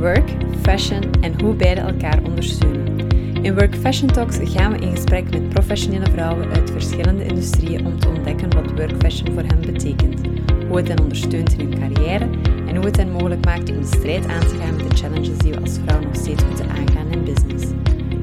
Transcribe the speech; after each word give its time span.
work, 0.00 0.30
fashion 0.62 1.02
en 1.20 1.40
hoe 1.40 1.54
beide 1.54 1.80
elkaar 1.80 2.18
ondersteunen. 2.22 3.08
In 3.42 3.54
Work 3.54 3.74
Fashion 3.76 4.08
Talks 4.12 4.38
gaan 4.42 4.72
we 4.72 4.78
in 4.78 4.94
gesprek 4.94 5.30
met 5.30 5.48
professionele 5.48 6.10
vrouwen 6.10 6.50
uit 6.50 6.70
verschillende 6.70 7.24
industrieën 7.24 7.86
om 7.86 7.98
te 7.98 8.08
ontdekken 8.08 8.54
wat 8.54 8.70
work 8.70 8.92
fashion 8.98 9.32
voor 9.32 9.42
hen 9.42 9.60
betekent, 9.60 10.20
hoe 10.68 10.76
het 10.76 10.88
hen 10.88 11.00
ondersteunt 11.00 11.52
in 11.52 11.58
hun 11.58 11.78
carrière 11.80 12.28
en 12.66 12.76
hoe 12.76 12.84
het 12.84 12.96
hen 12.96 13.10
mogelijk 13.10 13.44
maakt 13.44 13.70
om 13.70 13.80
de 13.80 13.86
strijd 13.86 14.26
aan 14.26 14.40
te 14.40 14.56
gaan 14.60 14.76
met 14.76 14.90
de 14.90 14.96
challenges 14.96 15.38
die 15.38 15.52
we 15.52 15.60
als 15.60 15.78
vrouw 15.84 16.00
nog 16.00 16.14
steeds 16.16 16.44
moeten 16.44 16.68
aangaan 16.68 17.10
in 17.10 17.24
business. 17.24 17.66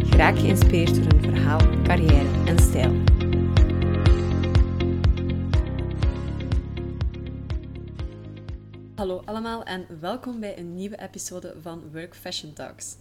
Graag 0.09 0.39
geïnspireerd 0.39 0.95
door 0.95 1.21
hun 1.21 1.33
verhaal, 1.33 1.59
carrière 1.83 2.27
en 2.45 2.59
stijl. 2.59 3.16
Hallo 8.97 9.21
allemaal 9.25 9.63
en 9.63 9.99
welkom 9.99 10.39
bij 10.39 10.57
een 10.57 10.75
nieuwe 10.75 10.99
episode 10.99 11.55
van 11.61 11.91
Work 11.91 12.15
Fashion 12.15 12.53
Talks. 12.53 12.95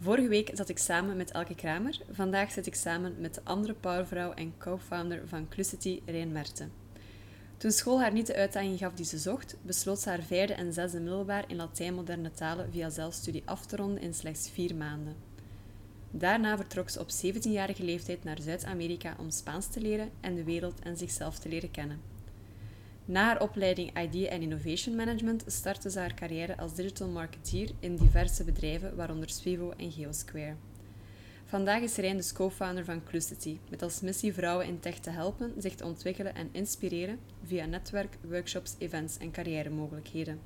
Vorige 0.00 0.28
week 0.28 0.50
zat 0.54 0.68
ik 0.68 0.78
samen 0.78 1.16
met 1.16 1.30
Elke 1.30 1.54
Kramer. 1.54 1.98
Vandaag 2.10 2.50
zit 2.50 2.66
ik 2.66 2.74
samen 2.74 3.14
met 3.18 3.34
de 3.34 3.40
andere 3.44 3.74
powervrouw 3.74 4.32
en 4.32 4.54
co-founder 4.58 5.28
van 5.28 5.48
Clucity, 5.48 6.00
Rijn 6.06 6.32
Merten. 6.32 6.72
Toen 7.56 7.70
school 7.70 8.00
haar 8.00 8.12
niet 8.12 8.26
de 8.26 8.34
uitdaging 8.34 8.78
gaf 8.78 8.92
die 8.92 9.04
ze 9.04 9.18
zocht, 9.18 9.56
besloot 9.62 9.98
ze 9.98 10.08
haar 10.08 10.22
vijfde 10.22 10.54
en 10.54 10.72
zesde 10.72 11.00
middelbaar 11.00 11.44
in 11.46 11.56
Latijn-moderne 11.56 12.30
talen 12.30 12.70
via 12.72 12.90
zelfstudie 12.90 13.42
af 13.44 13.66
te 13.66 13.76
ronden 13.76 14.02
in 14.02 14.14
slechts 14.14 14.50
vier 14.50 14.74
maanden. 14.74 15.16
Daarna 16.10 16.56
vertrok 16.56 16.90
ze 16.90 17.00
op 17.00 17.08
17-jarige 17.10 17.84
leeftijd 17.84 18.24
naar 18.24 18.40
Zuid-Amerika 18.40 19.16
om 19.18 19.30
Spaans 19.30 19.66
te 19.66 19.80
leren 19.80 20.10
en 20.20 20.34
de 20.34 20.44
wereld 20.44 20.80
en 20.80 20.96
zichzelf 20.96 21.38
te 21.38 21.48
leren 21.48 21.70
kennen. 21.70 22.09
Na 23.04 23.24
haar 23.24 23.40
opleiding 23.40 23.98
Idea 23.98 24.28
en 24.28 24.42
Innovation 24.42 24.96
Management 24.96 25.44
startte 25.46 25.90
ze 25.90 25.98
haar 25.98 26.14
carrière 26.14 26.56
als 26.56 26.74
digital 26.74 27.08
marketeer 27.08 27.70
in 27.80 27.96
diverse 27.96 28.44
bedrijven, 28.44 28.96
waaronder 28.96 29.30
Swivo 29.30 29.72
en 29.76 29.92
Geosquare. 29.92 30.54
Vandaag 31.44 31.82
is 31.82 31.96
Rijn 31.96 32.16
dus 32.16 32.32
co-founder 32.32 32.84
van 32.84 33.04
Clucity, 33.04 33.58
met 33.70 33.82
als 33.82 34.00
missie 34.00 34.32
vrouwen 34.32 34.66
in 34.66 34.80
tech 34.80 34.98
te 34.98 35.10
helpen 35.10 35.54
zich 35.58 35.74
te 35.74 35.84
ontwikkelen 35.84 36.34
en 36.34 36.48
inspireren 36.52 37.18
via 37.44 37.66
netwerk, 37.66 38.18
workshops, 38.28 38.74
events 38.78 39.18
en 39.18 39.30
carrièremogelijkheden. 39.30 40.40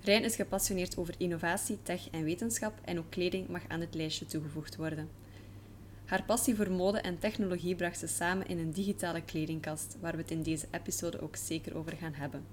Rijn 0.00 0.24
is 0.24 0.36
gepassioneerd 0.36 0.96
over 0.96 1.14
innovatie, 1.18 1.78
tech 1.82 2.10
en 2.10 2.24
wetenschap 2.24 2.78
en 2.84 2.98
ook 2.98 3.10
kleding 3.10 3.48
mag 3.48 3.62
aan 3.68 3.80
het 3.80 3.94
lijstje 3.94 4.26
toegevoegd 4.26 4.76
worden. 4.76 5.08
Haar 6.04 6.22
passie 6.22 6.54
voor 6.54 6.70
mode 6.70 6.98
en 6.98 7.18
technologie 7.18 7.74
bracht 7.74 7.98
ze 7.98 8.06
samen 8.06 8.48
in 8.48 8.58
een 8.58 8.72
digitale 8.72 9.22
kledingkast, 9.22 9.96
waar 10.00 10.12
we 10.12 10.18
het 10.18 10.30
in 10.30 10.42
deze 10.42 10.66
episode 10.70 11.20
ook 11.20 11.36
zeker 11.36 11.76
over 11.76 11.92
gaan 11.96 12.12
hebben. 12.14 12.44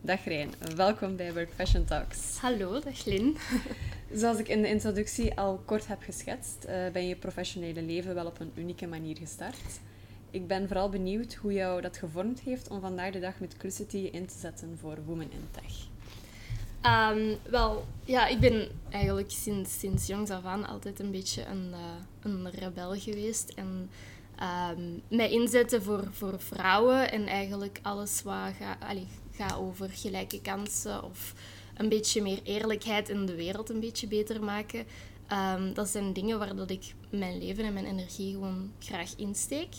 Dag 0.00 0.24
Rijn, 0.24 0.50
welkom 0.74 1.16
bij 1.16 1.32
Work 1.32 1.52
Fashion 1.54 1.84
Talks. 1.84 2.38
Hallo, 2.38 2.80
dag 2.80 3.04
Lin. 3.04 3.36
Zoals 4.20 4.38
ik 4.38 4.48
in 4.48 4.62
de 4.62 4.68
introductie 4.68 5.38
al 5.38 5.62
kort 5.64 5.86
heb 5.86 6.02
geschetst, 6.02 6.64
uh, 6.68 6.88
ben 6.92 7.08
je 7.08 7.16
professionele 7.16 7.82
leven 7.82 8.14
wel 8.14 8.26
op 8.26 8.40
een 8.40 8.52
unieke 8.54 8.86
manier 8.86 9.16
gestart. 9.16 9.80
Ik 10.30 10.46
ben 10.46 10.66
vooral 10.66 10.88
benieuwd 10.88 11.34
hoe 11.34 11.52
jou 11.52 11.80
dat 11.80 11.96
gevormd 11.96 12.40
heeft 12.40 12.68
om 12.68 12.80
vandaag 12.80 13.12
de 13.12 13.20
dag 13.20 13.40
met 13.40 13.56
Clucity 13.56 14.08
in 14.12 14.26
te 14.26 14.38
zetten 14.38 14.78
voor 14.80 14.96
Women 15.04 15.32
in 15.32 15.48
Tech. 15.50 15.95
Um, 16.82 17.36
wel, 17.50 17.86
ja, 18.04 18.26
ik 18.26 18.40
ben 18.40 18.68
eigenlijk 18.90 19.30
sinds, 19.30 19.78
sinds 19.78 20.06
jongs 20.06 20.30
af 20.30 20.44
aan 20.44 20.66
altijd 20.66 21.00
een 21.00 21.10
beetje 21.10 21.44
een, 21.44 21.70
uh, 21.70 21.78
een 22.22 22.50
rebel 22.50 22.94
geweest. 22.94 23.52
En 23.54 23.90
um, 24.42 25.02
mij 25.08 25.30
inzetten 25.30 25.82
voor, 25.82 26.08
voor 26.10 26.40
vrouwen 26.40 27.10
en 27.10 27.26
eigenlijk 27.26 27.78
alles 27.82 28.22
wat 28.22 28.52
gaat 28.58 28.96
ga 29.36 29.56
over 29.56 29.88
gelijke 29.88 30.40
kansen 30.40 31.04
of 31.04 31.34
een 31.76 31.88
beetje 31.88 32.22
meer 32.22 32.40
eerlijkheid 32.42 33.08
in 33.08 33.26
de 33.26 33.34
wereld 33.34 33.70
een 33.70 33.80
beetje 33.80 34.06
beter 34.06 34.44
maken. 34.44 34.86
Um, 35.32 35.74
dat 35.74 35.88
zijn 35.88 36.12
dingen 36.12 36.38
waar 36.38 36.56
dat 36.56 36.70
ik 36.70 36.94
mijn 37.10 37.38
leven 37.38 37.64
en 37.64 37.72
mijn 37.72 37.86
energie 37.86 38.32
gewoon 38.32 38.72
graag 38.78 39.16
insteek. 39.16 39.74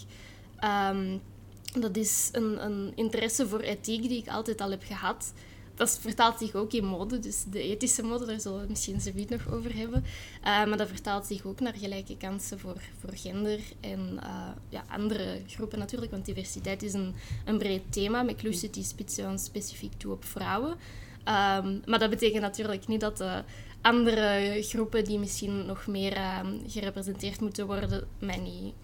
dat 1.80 1.98
is 1.98 2.30
een, 2.32 2.66
een 2.66 2.92
interesse 2.96 3.48
voor 3.48 3.60
ethiek 3.60 4.02
die 4.02 4.18
ik 4.18 4.28
altijd 4.28 4.62
al 4.62 4.70
heb 4.70 4.84
gehad 4.84 5.34
dat 5.78 6.00
vertaalt 6.02 6.38
zich 6.40 6.56
ook 6.56 6.74
in 6.74 6.86
mode. 6.86 7.20
Dus 7.20 7.44
de 7.50 7.62
ethische 7.62 8.04
mode, 8.04 8.26
daar 8.26 8.40
zullen 8.40 8.62
we 8.62 8.68
misschien 8.70 9.02
zo 9.02 9.12
nog 9.30 9.52
over 9.52 9.76
hebben. 9.76 10.04
Uh, 10.04 10.44
maar 10.44 10.78
dat 10.78 10.88
vertaalt 10.88 11.26
zich 11.26 11.46
ook 11.46 11.60
naar 11.60 11.74
gelijke 11.74 12.18
kansen 12.18 12.60
voor, 12.60 12.82
voor 13.00 13.14
gender 13.14 13.60
en 13.80 14.20
uh, 14.24 14.50
ja, 14.70 14.84
andere 14.90 15.42
groepen 15.48 15.80
natuurlijk. 15.80 16.12
Want 16.12 16.26
diversiteit 16.26 16.84
is 16.84 16.94
een, 16.94 17.16
een 17.46 17.58
breed 17.58 17.92
thema. 17.92 18.24
Met 18.24 18.36
Clucity 18.36 18.84
spitsen 18.84 19.32
we 19.32 19.38
specifiek 19.38 19.94
toe 19.98 20.12
op 20.12 20.26
vrouwen. 20.26 20.72
Um, 20.72 21.82
maar 21.86 22.00
dat 22.00 22.10
betekent 22.10 22.42
natuurlijk 22.42 22.88
niet 22.88 23.00
dat 23.00 23.18
de 23.18 23.44
andere 23.82 24.58
groepen 24.64 25.04
die 25.04 25.20
misschien 25.20 25.66
nog 25.66 25.88
meer 25.88 26.18
um, 26.18 26.62
gerepresenteerd 26.68 27.42
moeten 27.42 27.66
worden, 27.66 28.08
mij, 28.20 28.38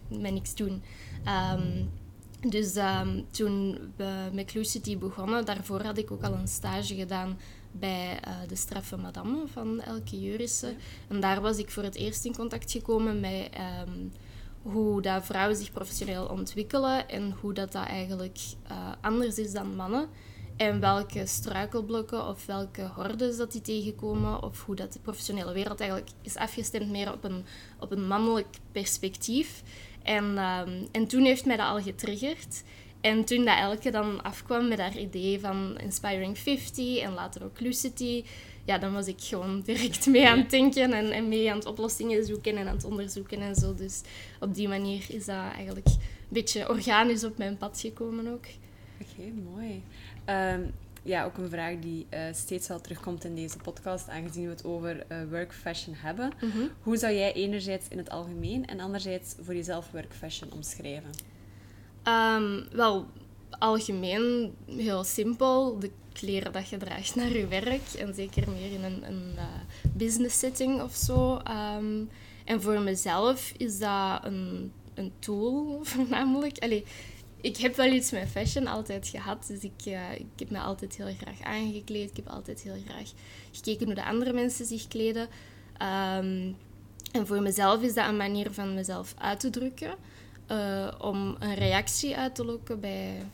niet, 0.09 0.31
niks 0.31 0.55
doen. 0.55 0.83
Um, 1.53 1.89
dus 2.49 2.75
um, 2.75 3.25
toen 3.31 3.77
we 3.95 4.29
met 4.33 4.45
Clucity 4.45 4.97
begonnen, 4.97 5.45
daarvoor 5.45 5.81
had 5.81 5.97
ik 5.97 6.11
ook 6.11 6.23
al 6.23 6.33
een 6.33 6.47
stage 6.47 6.95
gedaan 6.95 7.39
bij 7.71 8.19
uh, 8.27 8.33
de 8.47 8.55
Straffe 8.55 8.97
Madame 8.97 9.47
van 9.47 9.81
Elke 9.81 10.19
Jurissen. 10.19 10.77
En 11.07 11.19
daar 11.19 11.41
was 11.41 11.57
ik 11.57 11.71
voor 11.71 11.83
het 11.83 11.95
eerst 11.95 12.25
in 12.25 12.35
contact 12.35 12.71
gekomen 12.71 13.19
met 13.19 13.49
um, 13.87 14.11
hoe 14.61 15.01
dat 15.01 15.25
vrouwen 15.25 15.57
zich 15.57 15.71
professioneel 15.71 16.25
ontwikkelen 16.25 17.09
en 17.09 17.35
hoe 17.41 17.53
dat, 17.53 17.71
dat 17.71 17.85
eigenlijk 17.85 18.39
uh, 18.71 18.91
anders 19.01 19.37
is 19.37 19.51
dan 19.51 19.75
mannen. 19.75 20.07
En 20.57 20.79
welke 20.79 21.25
struikelblokken 21.25 22.27
of 22.27 22.45
welke 22.45 22.81
hordes 22.95 23.37
dat 23.37 23.51
die 23.51 23.61
tegenkomen, 23.61 24.43
of 24.43 24.65
hoe 24.65 24.75
dat 24.75 24.93
de 24.93 24.99
professionele 24.99 25.53
wereld 25.53 25.79
eigenlijk 25.79 26.11
is 26.21 26.35
afgestemd 26.35 26.89
meer 26.89 27.13
op 27.13 27.23
een, 27.23 27.45
op 27.79 27.91
een 27.91 28.07
mannelijk 28.07 28.47
perspectief. 28.71 29.63
En, 30.03 30.23
um, 30.23 30.87
en 30.91 31.07
toen 31.07 31.23
heeft 31.23 31.45
mij 31.45 31.57
dat 31.57 31.67
al 31.67 31.81
getriggerd. 31.81 32.63
En 33.01 33.25
toen 33.25 33.45
dat 33.45 33.57
Elke 33.57 33.91
dan 33.91 34.23
afkwam 34.23 34.67
met 34.67 34.79
haar 34.79 34.97
idee 34.97 35.39
van 35.39 35.77
Inspiring 35.79 36.37
50 36.37 36.97
en 36.97 37.13
later 37.13 37.43
ook 37.43 37.59
Lucity, 37.59 38.23
ja, 38.65 38.77
dan 38.77 38.93
was 38.93 39.07
ik 39.07 39.21
gewoon 39.21 39.61
direct 39.65 40.05
mee 40.05 40.27
aan 40.27 40.37
het 40.37 40.49
denken 40.49 40.93
en, 40.93 41.11
en 41.11 41.27
mee 41.27 41.51
aan 41.51 41.57
het 41.57 41.65
oplossingen 41.65 42.25
zoeken 42.25 42.57
en 42.57 42.67
aan 42.67 42.75
het 42.75 42.85
onderzoeken 42.85 43.41
en 43.41 43.55
zo. 43.55 43.75
Dus 43.75 44.01
op 44.39 44.55
die 44.55 44.67
manier 44.67 45.05
is 45.07 45.25
dat 45.25 45.51
eigenlijk 45.55 45.87
een 45.87 45.97
beetje 46.29 46.69
organisch 46.69 47.23
op 47.23 47.37
mijn 47.37 47.57
pad 47.57 47.79
gekomen 47.79 48.27
ook. 48.27 48.45
Oké, 49.01 49.31
mooi. 49.51 49.81
Um, 50.25 50.73
ja, 51.03 51.25
ook 51.25 51.37
een 51.37 51.49
vraag 51.49 51.79
die 51.79 52.07
uh, 52.13 52.19
steeds 52.31 52.67
wel 52.67 52.81
terugkomt 52.81 53.23
in 53.23 53.35
deze 53.35 53.57
podcast, 53.57 54.09
aangezien 54.09 54.43
we 54.43 54.49
het 54.49 54.65
over 54.65 55.05
uh, 55.11 55.17
work 55.29 55.53
fashion 55.53 55.95
hebben. 55.97 56.31
Mhm. 56.41 56.67
Hoe 56.81 56.97
zou 56.97 57.13
jij 57.13 57.33
enerzijds 57.33 57.87
in 57.87 57.97
het 57.97 58.09
algemeen 58.09 58.65
en 58.65 58.79
anderzijds 58.79 59.35
voor 59.41 59.55
jezelf 59.55 59.91
work 59.91 60.13
fashion 60.13 60.51
omschrijven? 60.51 61.09
Um, 62.07 62.65
wel, 62.71 63.05
algemeen 63.49 64.53
heel 64.65 65.03
simpel. 65.03 65.79
De 65.79 65.91
kleren 66.13 66.51
dat 66.51 66.69
je 66.69 66.77
draagt 66.77 67.15
naar 67.15 67.37
je 67.37 67.47
werk. 67.47 67.93
En 67.97 68.13
zeker 68.13 68.49
meer 68.49 68.71
in 68.71 68.83
een, 68.83 69.03
een 69.07 69.31
uh, 69.35 69.43
business 69.93 70.39
setting 70.39 70.81
of 70.81 70.95
zo. 70.95 71.41
Um, 71.77 72.09
en 72.45 72.61
voor 72.61 72.81
mezelf 72.81 73.53
is 73.57 73.79
dat 73.79 74.25
een, 74.25 74.71
een 74.93 75.11
tool 75.19 75.79
voornamelijk. 75.91 76.57
Allee, 76.59 76.83
ik 77.43 77.57
heb 77.57 77.75
wel 77.75 77.91
iets 77.91 78.11
met 78.11 78.27
fashion 78.27 78.67
altijd 78.67 79.07
gehad. 79.07 79.47
Dus 79.47 79.63
ik, 79.63 79.85
uh, 79.85 80.11
ik 80.11 80.25
heb 80.35 80.49
me 80.49 80.59
altijd 80.59 80.95
heel 80.95 81.13
graag 81.17 81.41
aangekleed. 81.41 82.09
Ik 82.09 82.15
heb 82.15 82.27
altijd 82.27 82.61
heel 82.61 82.77
graag 82.87 83.11
gekeken 83.51 83.85
hoe 83.85 83.95
de 83.95 84.05
andere 84.05 84.33
mensen 84.33 84.65
zich 84.65 84.87
kleden. 84.87 85.21
Um, 85.21 86.55
en 87.11 87.27
voor 87.27 87.41
mezelf 87.41 87.81
is 87.81 87.93
dat 87.93 88.07
een 88.07 88.17
manier 88.17 88.53
van 88.53 88.73
mezelf 88.73 89.13
uit 89.17 89.39
te 89.39 89.49
drukken. 89.49 89.95
Uh, 90.51 90.91
om 90.99 91.35
een 91.39 91.55
reactie 91.55 92.17
uit 92.17 92.35
te 92.35 92.45
lokken 92.45 92.79
bij 92.79 93.25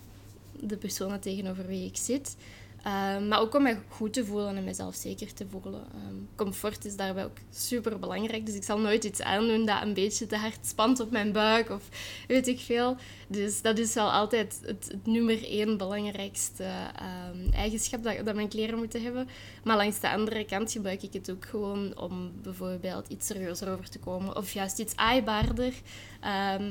de 0.60 0.78
personen 0.78 1.20
tegenover 1.20 1.68
wie 1.68 1.86
ik 1.86 1.98
zit. 1.98 2.36
Ehm, 2.84 3.28
maar 3.28 3.40
ook 3.40 3.56
om 3.56 3.64
me 3.64 3.78
goed 3.88 4.14
te 4.14 4.26
voelen 4.26 4.58
en 4.58 4.64
mezelf 4.64 4.96
zeker 4.96 5.34
te 5.34 5.46
voelen. 5.50 5.82
Um, 6.10 6.30
comfort 6.36 6.86
is 6.86 6.96
daarbij 6.96 7.24
ook 7.24 7.38
super 7.50 8.00
belangrijk. 8.00 8.46
Dus 8.46 8.56
ik 8.56 8.64
zal 8.64 8.80
nooit 8.80 9.04
iets 9.04 9.22
aandoen 9.22 9.66
dat 9.66 9.82
een 9.82 9.94
beetje 9.94 10.28
te 10.28 10.38
hard 10.38 10.66
spant 10.66 11.00
op 11.00 11.12
mijn 11.12 11.32
buik 11.32 11.70
of 11.70 11.84
weet 12.28 12.48
ik 12.48 12.60
veel. 12.60 12.96
Dus 13.28 13.62
dat 13.62 13.78
is 13.78 13.94
wel 13.94 14.12
altijd 14.12 14.60
het, 14.66 14.96
nummer 15.04 15.44
één 15.44 15.78
belangrijkste 15.78 16.64
um, 16.64 17.54
eigenschap 17.54 18.04
dat, 18.04 18.26
dat 18.26 18.36
mijn 18.36 18.48
kleren 18.48 18.78
moeten 18.78 19.04
hebben. 19.04 19.28
Maar 19.64 19.78
langs 19.78 20.00
de 20.00 20.10
andere 20.10 20.46
kant 20.46 20.72
gebruik 20.72 21.04
ik 21.04 21.14
het 21.14 21.32
ook 21.32 21.46
gewoon 21.46 22.00
om 22.00 22.32
bijvoorbeeld 22.42 23.08
iets 23.08 23.28
serieuzer 23.28 23.72
over 23.72 23.90
te 23.90 24.00
komen. 24.00 24.36
Of 24.36 24.52
juist 24.52 24.80
iets 24.80 24.96
aaibaarder. 24.96 25.74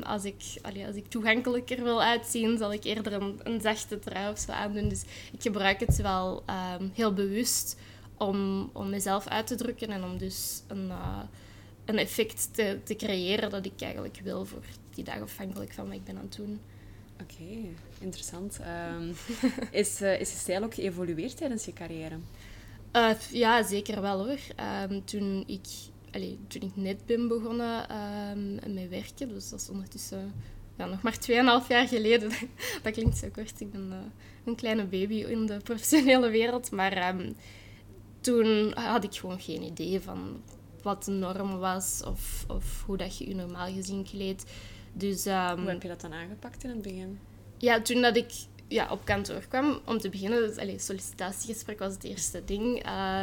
Als, 0.02 0.24
ik, 0.24 0.42
als 0.86 0.96
ik 0.96 1.08
toegankelijker 1.08 1.82
wil 1.82 2.02
uitzien, 2.02 2.58
zal 2.58 2.72
ik 2.72 2.84
eerder 2.84 3.12
een, 3.12 3.40
een 3.42 3.60
zachte 3.60 3.98
trui 3.98 4.30
of 4.30 4.38
zo 4.38 4.52
aandoen. 4.52 4.88
Dus 4.88 5.02
ik 5.32 5.42
gebruik 5.42 5.80
het 5.80 5.94
wel 5.98 6.44
um, 6.80 6.90
heel 6.94 7.12
bewust 7.12 7.76
om, 8.16 8.70
om 8.72 8.88
mezelf 8.88 9.26
uit 9.26 9.46
te 9.46 9.54
drukken 9.54 9.88
en 9.88 10.04
om 10.04 10.18
dus 10.18 10.62
een, 10.66 10.86
uh, 10.86 11.22
een 11.84 11.98
effect 11.98 12.54
te, 12.54 12.78
te 12.84 12.96
creëren 12.96 13.50
dat 13.50 13.66
ik 13.66 13.80
eigenlijk 13.80 14.20
wil 14.22 14.44
voor 14.44 14.62
die 14.94 15.04
dag 15.04 15.20
afhankelijk 15.20 15.72
van 15.72 15.86
wat 15.86 15.94
ik 15.94 16.04
ben 16.04 16.16
aan 16.16 16.22
het 16.22 16.36
doen. 16.36 16.60
Oké, 17.22 17.68
interessant. 17.98 18.58
Um, 18.96 19.14
is, 19.70 20.02
uh, 20.02 20.20
is 20.20 20.30
je 20.30 20.38
stijl 20.38 20.62
ook 20.62 20.74
geëvolueerd 20.74 21.36
tijdens 21.36 21.64
je 21.64 21.72
carrière? 21.72 22.18
Uh, 22.92 23.10
ja, 23.30 23.62
zeker 23.62 24.00
wel 24.00 24.26
hoor. 24.26 24.38
Um, 24.90 25.04
toen, 25.04 25.44
ik, 25.46 25.66
allee, 26.12 26.38
toen 26.46 26.62
ik 26.62 26.76
net 26.76 27.06
ben 27.06 27.28
begonnen 27.28 27.96
um, 28.36 28.74
met 28.74 28.88
werken, 28.88 29.28
dus 29.28 29.48
dat 29.48 29.60
is 29.60 29.68
ondertussen 29.68 30.32
ja, 30.78 30.86
nog 30.86 31.02
maar 31.02 31.18
2,5 31.62 31.68
jaar 31.68 31.88
geleden. 31.88 32.30
dat 32.82 32.92
klinkt 32.92 33.16
zo 33.16 33.28
kort. 33.32 33.60
Ik 33.60 33.70
ben 33.70 33.88
uh, 33.90 33.96
een 34.44 34.54
kleine 34.54 34.84
baby 34.84 35.14
in 35.14 35.46
de 35.46 35.56
professionele 35.64 36.30
wereld. 36.30 36.70
Maar 36.70 37.14
um, 37.14 37.36
toen 38.20 38.72
had 38.74 39.04
ik 39.04 39.14
gewoon 39.14 39.40
geen 39.40 39.62
idee 39.62 40.00
van 40.00 40.42
wat 40.82 41.04
de 41.04 41.10
norm 41.10 41.58
was 41.58 42.02
of, 42.06 42.44
of 42.48 42.82
hoe 42.86 42.96
dat 42.96 43.18
je 43.18 43.28
je 43.28 43.34
normaal 43.34 43.72
gezien 43.72 44.04
kleedt. 44.04 44.44
Dus, 44.92 45.26
um, 45.26 45.58
hoe 45.58 45.68
heb 45.68 45.82
je 45.82 45.88
dat 45.88 46.00
dan 46.00 46.12
aangepakt 46.12 46.64
in 46.64 46.70
het 46.70 46.82
begin? 46.82 47.18
Ja, 47.56 47.82
toen 47.82 48.02
dat 48.02 48.16
ik 48.16 48.30
ja, 48.68 48.90
op 48.90 49.04
kantoor 49.04 49.46
kwam, 49.48 49.80
om 49.84 49.98
te 49.98 50.08
beginnen, 50.08 50.38
dus, 50.38 50.56
allez, 50.56 50.84
sollicitatiegesprek 50.84 51.78
was 51.78 51.92
het 51.92 52.04
eerste 52.04 52.44
ding, 52.44 52.86
uh, 52.86 53.22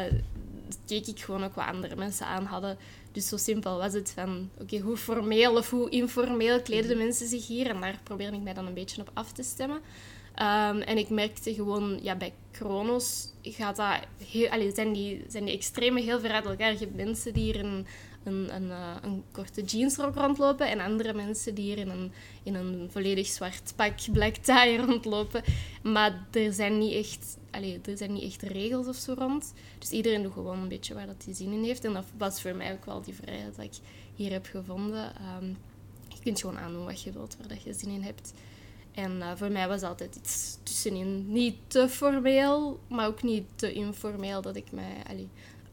keek 0.86 1.08
ik 1.08 1.20
gewoon 1.20 1.44
ook 1.44 1.56
wat 1.56 1.66
andere 1.66 1.96
mensen 1.96 2.26
aan 2.26 2.46
hadden. 2.46 2.78
Dus 3.16 3.28
zo 3.28 3.38
simpel 3.38 3.78
was 3.78 3.94
het 3.94 4.12
van, 4.12 4.50
oké, 4.62 4.80
hoe 4.80 4.98
formeel 4.98 5.56
of 5.56 5.70
hoe 5.70 5.90
informeel 5.90 6.62
kleden 6.62 6.88
de 6.88 6.96
mhm. 6.96 7.04
mensen 7.04 7.28
zich 7.28 7.48
hier? 7.48 7.68
En 7.68 7.82
daar 7.82 8.00
probeerde 8.04 8.38
ik 8.38 8.44
mij 8.44 8.54
dan 8.54 8.68
een 8.68 8.74
beetje 8.74 9.02
op 9.02 9.12
af 9.14 9.32
te 9.32 9.44
stemmen. 9.44 9.78
Um, 9.78 10.82
en 10.82 10.98
ik 10.98 11.10
merkte 11.10 11.54
gewoon, 11.54 12.00
ja, 12.02 12.16
bij 12.16 12.34
Kronos 12.52 13.28
gaat 13.42 13.76
dat 13.76 14.00
heel, 14.32 14.50
allee, 14.50 14.72
zijn, 14.74 14.94
die, 14.94 15.26
zijn 15.28 15.46
die 15.46 15.54
extremen 15.54 16.04
heel 16.04 16.20
ver 16.20 16.32
uit 16.32 16.46
elkaar. 16.46 16.72
Je 16.72 16.78
hebt 16.78 16.96
mensen 16.96 17.34
die 17.34 17.44
hier 17.44 17.60
een, 17.60 17.86
een, 18.26 18.56
een, 18.56 18.64
uh, 18.64 18.96
een 19.02 19.24
korte 19.32 19.64
jeansrok 19.64 20.16
rondlopen 20.16 20.70
en 20.70 20.80
andere 20.80 21.14
mensen 21.14 21.56
die 21.56 21.66
hier 21.66 21.78
in 21.78 21.90
een, 21.90 22.12
in 22.44 22.56
een 22.56 22.88
volledig 22.92 23.28
zwart 23.28 23.74
pak, 23.76 23.94
black 24.12 24.36
tie 24.36 24.78
rondlopen. 24.86 25.44
Maar 25.84 26.26
er 26.32 26.54
zijn 26.54 26.78
niet 26.78 26.94
echt, 26.94 27.38
er 27.86 27.98
zijn 27.98 28.14
niet 28.14 28.24
echt 28.24 28.42
regels 28.42 28.88
of 28.88 28.96
zo 28.96 29.14
rond. 29.18 29.54
Dus 29.80 29.92
iedereen 29.92 30.24
doet 30.24 30.34
gewoon 30.34 30.60
een 30.60 30.68
beetje 30.68 30.94
waar 30.94 31.08
dat 31.08 31.24
hij 31.26 31.34
zin 31.34 31.52
in 31.52 31.64
heeft. 31.64 31.86
En 31.86 31.94
dat 31.94 32.06
was 32.18 32.42
voor 32.42 32.56
mij 32.56 32.74
ook 32.74 32.86
wel 32.86 33.02
die 33.02 33.14
vrijheid 33.14 33.56
dat 33.56 33.66
ik 33.66 33.78
hier 34.16 34.32
heb 34.32 34.46
gevonden. 34.46 35.14
Um, 35.42 35.58
je 36.08 36.20
kunt 36.24 36.40
gewoon 36.40 36.58
aandoen 36.58 36.86
wat 36.86 37.02
je 37.02 37.12
wilt, 37.12 37.36
waar 37.40 37.48
dat 37.48 37.64
je 37.64 37.74
zin 37.74 37.90
in 37.90 38.02
hebt. 38.02 38.34
En 38.92 39.12
uh, 39.18 39.32
voor 39.36 39.52
mij 39.52 39.68
was 39.68 39.82
altijd 39.82 40.16
iets 40.16 40.58
tussenin. 40.64 41.32
Niet 41.32 41.56
te 41.68 41.90
formeel, 41.90 42.80
maar 42.88 43.08
ook 43.08 43.24
niet 43.24 43.46
te 43.56 43.74
informeel 43.74 44.42
dat 44.42 44.56
ik 44.56 44.72
mij 44.72 44.96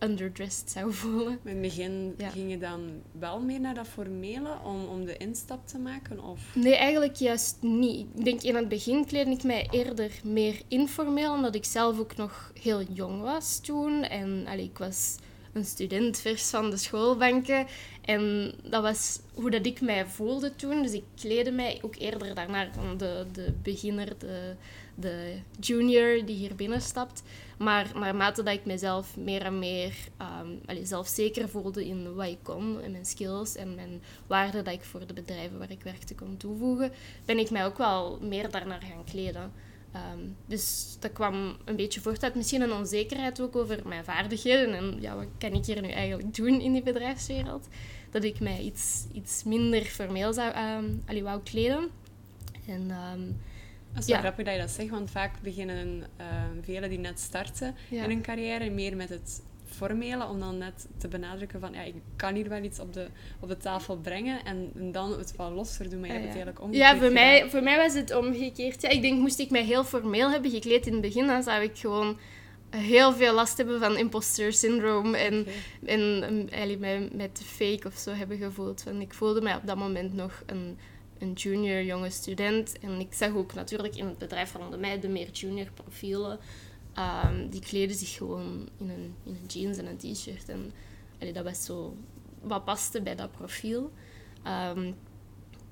underdressed 0.02 0.70
zou 0.70 0.92
voelen. 0.92 1.38
In 1.44 1.50
het 1.50 1.60
begin 1.60 2.14
ging 2.18 2.50
je 2.50 2.58
dan 2.58 3.02
wel 3.18 3.40
meer 3.40 3.60
naar 3.60 3.74
dat 3.74 3.86
formele 3.86 4.58
om, 4.64 4.84
om 4.84 5.04
de 5.04 5.16
instap 5.16 5.66
te 5.66 5.78
maken? 5.78 6.24
Of? 6.24 6.40
Nee, 6.54 6.76
eigenlijk 6.76 7.14
juist 7.14 7.56
niet. 7.60 8.06
Ik 8.14 8.24
denk 8.24 8.42
in 8.42 8.54
het 8.54 8.68
begin 8.68 9.04
kleedde 9.06 9.32
ik 9.32 9.42
mij 9.42 9.68
eerder 9.70 10.10
meer 10.24 10.62
informeel, 10.68 11.32
omdat 11.32 11.54
ik 11.54 11.64
zelf 11.64 11.98
ook 11.98 12.16
nog 12.16 12.52
heel 12.60 12.82
jong 12.82 13.20
was 13.20 13.60
toen. 13.60 14.02
En 14.02 14.46
allee, 14.46 14.64
ik 14.64 14.78
was 14.78 15.16
een 15.52 15.64
student 15.64 16.18
vers 16.18 16.50
van 16.50 16.70
de 16.70 16.76
schoolbanken. 16.76 17.66
En 18.00 18.54
dat 18.62 18.82
was 18.82 19.20
hoe 19.34 19.50
dat 19.50 19.66
ik 19.66 19.80
mij 19.80 20.06
voelde 20.06 20.54
toen. 20.56 20.82
Dus 20.82 20.92
ik 20.92 21.04
kleedde 21.14 21.50
mij 21.50 21.78
ook 21.82 21.96
eerder 21.96 22.34
daarnaar 22.34 22.70
dan 22.74 22.96
de, 22.96 23.26
de 23.32 23.52
beginner, 23.62 24.18
de, 24.18 24.54
de 24.94 25.34
junior 25.60 26.24
die 26.26 26.36
hier 26.36 26.54
binnenstapt. 26.54 27.22
Maar 27.58 27.90
naarmate 27.94 28.42
dat 28.42 28.54
ik 28.54 28.64
mezelf 28.64 29.16
meer 29.16 29.42
en 29.42 29.58
meer 29.58 29.94
allez, 30.66 30.88
zelfzeker 30.88 31.48
voelde 31.48 31.86
in 31.86 32.14
wat 32.14 32.26
ik 32.26 32.38
kon 32.42 32.80
en 32.80 32.90
mijn 32.90 33.06
skills 33.06 33.56
en 33.56 33.74
mijn 33.74 34.02
waarde 34.26 34.62
dat 34.62 34.74
ik 34.74 34.82
voor 34.82 35.06
de 35.06 35.14
bedrijven 35.14 35.58
waar 35.58 35.70
ik 35.70 35.82
werkte 35.82 36.14
kon 36.14 36.36
toevoegen, 36.36 36.92
ben 37.24 37.38
ik 37.38 37.50
mij 37.50 37.64
ook 37.64 37.78
wel 37.78 38.18
meer 38.20 38.50
daarnaar 38.50 38.82
gaan 38.82 39.04
kleden. 39.04 39.52
Um, 39.94 40.36
dus 40.46 40.96
dat 41.00 41.12
kwam 41.12 41.56
een 41.64 41.76
beetje 41.76 42.00
voort 42.00 42.22
uit 42.22 42.34
misschien 42.34 42.60
een 42.60 42.72
onzekerheid 42.72 43.40
ook 43.40 43.56
over 43.56 43.80
mijn 43.84 44.04
vaardigheden 44.04 44.74
en 44.74 44.96
ja, 45.00 45.14
wat 45.14 45.26
kan 45.38 45.52
ik 45.52 45.64
hier 45.64 45.82
nu 45.82 45.88
eigenlijk 45.88 46.34
doen 46.34 46.60
in 46.60 46.72
die 46.72 46.82
bedrijfswereld. 46.82 47.68
Dat 48.10 48.24
ik 48.24 48.40
mij 48.40 48.60
iets, 48.60 49.04
iets 49.12 49.44
minder 49.44 49.84
formeel 49.84 50.32
zou, 50.32 50.56
um, 50.56 51.02
allee, 51.06 51.22
wou 51.22 51.40
kleden. 51.42 51.88
En, 52.66 52.90
um, 52.90 53.40
dat 53.92 54.02
is 54.02 54.08
wel 54.08 54.18
grappig 54.18 54.44
dat 54.44 54.54
je 54.54 54.60
dat 54.60 54.70
zegt, 54.70 54.90
want 54.90 55.10
vaak 55.10 55.40
beginnen 55.42 56.02
uh, 56.20 56.26
velen 56.62 56.88
die 56.88 56.98
net 56.98 57.20
starten 57.20 57.74
in 57.88 58.02
hun 58.02 58.22
carrière 58.22 58.70
meer 58.70 58.96
met 58.96 59.08
het 59.08 59.42
formele, 59.72 60.26
om 60.26 60.40
dan 60.40 60.58
net 60.58 60.86
te 60.98 61.08
benadrukken 61.08 61.60
van 61.60 61.72
ja, 61.72 61.82
ik 61.82 61.94
kan 62.16 62.34
hier 62.34 62.48
wel 62.48 62.62
iets 62.62 62.78
op 62.78 62.92
de, 62.92 63.06
op 63.40 63.48
de 63.48 63.56
tafel 63.56 63.96
brengen 63.96 64.44
en, 64.44 64.72
dan 64.92 65.18
het 65.18 65.36
wel 65.36 65.50
losser 65.50 65.90
doen, 65.90 66.00
maar 66.00 66.08
je 66.08 66.14
hebt 66.14 66.26
het 66.26 66.34
eigenlijk 66.34 66.64
omgekeerd 66.64 66.90
Ja, 66.90 66.98
voor 66.98 67.12
mij, 67.12 67.50
voor 67.50 67.62
mij 67.62 67.76
was 67.76 67.94
het 67.94 68.14
omgekeerd. 68.14 68.82
Ja, 68.82 68.88
ik 68.88 69.02
denk, 69.02 69.18
moest 69.18 69.38
ik 69.38 69.50
mij 69.50 69.64
heel 69.64 69.84
formeel 69.84 70.30
hebben 70.30 70.50
gekleed 70.50 70.86
in 70.86 70.92
het 70.92 71.02
begin, 71.02 71.26
dan 71.26 71.42
zou 71.42 71.62
ik 71.62 71.78
gewoon 71.78 72.18
heel 72.70 73.12
veel 73.12 73.34
last 73.34 73.56
hebben 73.56 73.80
van 73.80 73.96
imposter 73.96 74.52
syndrome 74.52 75.16
en, 75.16 75.46
en, 75.84 76.48
en 76.50 76.78
met, 76.78 77.14
met 77.14 77.42
fake 77.44 77.86
of 77.86 77.94
zo 77.94 78.12
hebben 78.12 78.38
gevoeld. 78.38 78.82
Want 78.82 79.02
ik 79.02 79.14
voelde 79.14 79.40
mij 79.40 79.56
op 79.56 79.66
dat 79.66 79.76
moment 79.76 80.14
nog 80.14 80.42
een 80.46 80.78
een 81.22 81.32
junior 81.32 81.82
jonge 81.82 82.10
student. 82.10 82.78
En 82.78 83.00
ik 83.00 83.14
zag 83.14 83.34
ook 83.34 83.54
natuurlijk 83.54 83.96
in 83.96 84.06
het 84.06 84.18
bedrijf 84.18 84.54
rondom 84.54 84.80
mij 84.80 85.00
de 85.00 85.08
meer 85.08 85.30
junior 85.30 85.70
profielen. 85.74 86.38
Um, 86.98 87.48
die 87.48 87.60
kleden 87.60 87.96
zich 87.96 88.16
gewoon 88.16 88.68
in 88.78 88.90
een, 88.90 89.14
in 89.24 89.34
een 89.34 89.46
jeans 89.46 89.76
en 89.76 89.86
een 89.86 89.96
t-shirt. 89.96 90.48
En 90.48 90.72
allee, 91.20 91.32
dat 91.32 91.44
was 91.44 91.64
zo 91.64 91.96
wat 92.40 92.64
paste 92.64 93.02
bij 93.02 93.14
dat 93.14 93.32
profiel. 93.32 93.92
Um, 94.46 94.94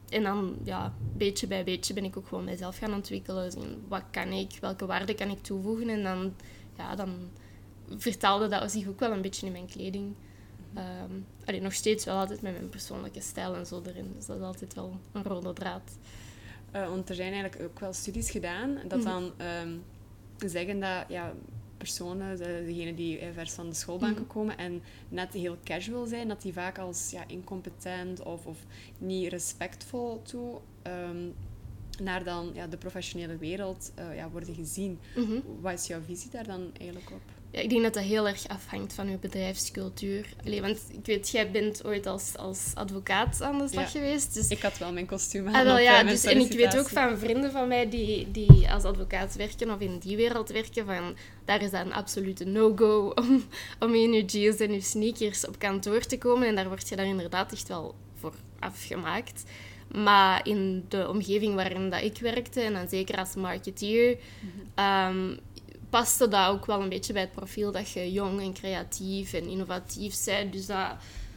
en 0.08 0.22
dan, 0.22 0.56
ja, 0.64 0.94
beetje 1.16 1.46
bij 1.46 1.64
beetje 1.64 1.94
ben 1.94 2.04
ik 2.04 2.16
ook 2.16 2.28
gewoon 2.28 2.44
mezelf 2.44 2.78
gaan 2.78 2.94
ontwikkelen. 2.94 3.52
Zien, 3.52 3.84
wat 3.88 4.02
kan 4.10 4.32
ik, 4.32 4.58
welke 4.60 4.86
waarde 4.86 5.14
kan 5.14 5.30
ik 5.30 5.42
toevoegen? 5.42 5.88
En 5.88 6.02
dan, 6.02 6.34
ja, 6.76 6.94
dan 6.94 7.30
vertaalde 7.96 8.48
dat 8.48 8.70
zich 8.70 8.88
ook 8.88 9.00
wel 9.00 9.12
een 9.12 9.22
beetje 9.22 9.46
in 9.46 9.52
mijn 9.52 9.66
kleding. 9.66 10.14
Um, 10.76 11.62
nog 11.62 11.72
steeds 11.72 12.04
wel 12.04 12.16
altijd 12.16 12.42
met 12.42 12.52
mijn 12.52 12.68
persoonlijke 12.68 13.20
stijl 13.20 13.54
en 13.54 13.66
zo 13.66 13.82
erin. 13.86 14.12
Dus 14.16 14.26
dat 14.26 14.36
is 14.36 14.42
altijd 14.42 14.74
wel 14.74 14.98
een 15.12 15.22
rode 15.22 15.52
draad. 15.52 15.98
Uh, 16.76 16.88
want 16.88 17.08
er 17.08 17.14
zijn 17.14 17.32
eigenlijk 17.32 17.62
ook 17.62 17.80
wel 17.80 17.92
studies 17.92 18.30
gedaan 18.30 18.78
dat 18.88 18.98
mhm. 18.98 19.08
dan 19.08 19.32
um, 19.62 19.82
zeggen 20.48 20.80
dat 20.80 21.04
ja, 21.08 21.34
personen, 21.76 22.38
degenen 22.66 22.94
die 22.94 23.20
vers 23.32 23.52
van 23.52 23.68
de 23.68 23.74
schoolbanken 23.74 24.22
mhm. 24.22 24.32
komen 24.32 24.58
en 24.58 24.82
net 25.08 25.32
heel 25.32 25.56
casual 25.64 26.06
zijn, 26.06 26.28
dat 26.28 26.42
die 26.42 26.52
vaak 26.52 26.78
als 26.78 27.10
ja, 27.10 27.24
incompetent 27.26 28.22
of, 28.22 28.46
of 28.46 28.58
niet 28.98 29.28
respectvol 29.28 30.22
toe 30.22 30.60
um, 30.82 31.34
naar 32.02 32.24
dan 32.24 32.50
ja, 32.54 32.66
de 32.66 32.76
professionele 32.76 33.36
wereld 33.36 33.92
uh, 33.98 34.16
ja, 34.16 34.30
worden 34.30 34.54
gezien. 34.54 34.98
Mhm. 35.16 35.40
Wat 35.60 35.72
is 35.72 35.86
jouw 35.86 36.00
visie 36.00 36.30
daar 36.30 36.46
dan 36.46 36.70
eigenlijk 36.78 37.10
op? 37.10 37.39
Ja, 37.52 37.60
ik 37.60 37.70
denk 37.70 37.82
dat 37.82 37.94
dat 37.94 38.02
heel 38.02 38.28
erg 38.28 38.48
afhangt 38.48 38.92
van 38.92 39.10
je 39.10 39.16
bedrijfscultuur. 39.16 40.26
Allee, 40.44 40.60
want 40.60 40.78
ik 40.92 41.06
weet, 41.06 41.30
jij 41.30 41.50
bent 41.50 41.84
ooit 41.84 42.06
als, 42.06 42.36
als 42.36 42.70
advocaat 42.74 43.42
aan 43.42 43.58
de 43.58 43.68
slag 43.68 43.90
geweest. 43.90 44.34
Dus... 44.34 44.48
Ik 44.48 44.62
had 44.62 44.78
wel 44.78 44.92
mijn 44.92 45.06
kostuum 45.06 45.48
aan. 45.48 45.54
Ah, 45.54 45.62
wel, 45.62 45.78
ja, 45.78 46.02
dus, 46.02 46.24
en 46.24 46.40
ik 46.40 46.52
weet 46.52 46.78
ook 46.78 46.88
van 46.88 47.18
vrienden 47.18 47.52
van 47.52 47.68
mij 47.68 47.88
die, 47.88 48.30
die 48.30 48.70
als 48.70 48.84
advocaat 48.84 49.36
werken 49.36 49.70
of 49.70 49.80
in 49.80 49.98
die 49.98 50.16
wereld 50.16 50.48
werken, 50.48 50.86
van 50.86 51.16
daar 51.44 51.62
is 51.62 51.70
dat 51.70 51.86
een 51.86 51.92
absolute 51.92 52.44
no-go 52.44 53.12
om, 53.14 53.44
om 53.78 53.94
in 53.94 54.12
je 54.12 54.24
jeans 54.24 54.56
en 54.56 54.72
je 54.72 54.80
sneakers 54.80 55.46
op 55.46 55.58
kantoor 55.58 56.00
te 56.00 56.18
komen. 56.18 56.48
En 56.48 56.54
daar 56.54 56.68
word 56.68 56.88
je 56.88 56.96
daar 56.96 57.06
inderdaad 57.06 57.52
echt 57.52 57.68
wel 57.68 57.94
voor 58.14 58.34
afgemaakt. 58.58 59.42
Maar 59.94 60.46
in 60.46 60.84
de 60.88 61.08
omgeving 61.08 61.54
waarin 61.54 61.90
dat 61.90 62.02
ik 62.02 62.18
werkte, 62.18 62.60
en 62.60 62.72
dan 62.72 62.88
zeker 62.88 63.18
als 63.18 63.34
marketeer, 63.34 64.18
mm 64.74 65.38
paste 65.90 66.28
dat 66.28 66.48
ook 66.48 66.66
wel 66.66 66.82
een 66.82 66.88
beetje 66.88 67.12
bij 67.12 67.22
het 67.22 67.32
profiel 67.32 67.72
dat 67.72 67.90
je 67.90 68.12
jong 68.12 68.40
en 68.40 68.52
creatief 68.52 69.32
en 69.32 69.48
innovatief 69.48 70.24
bent. 70.24 70.52
Dus 70.52 70.66
dat, 70.66 70.96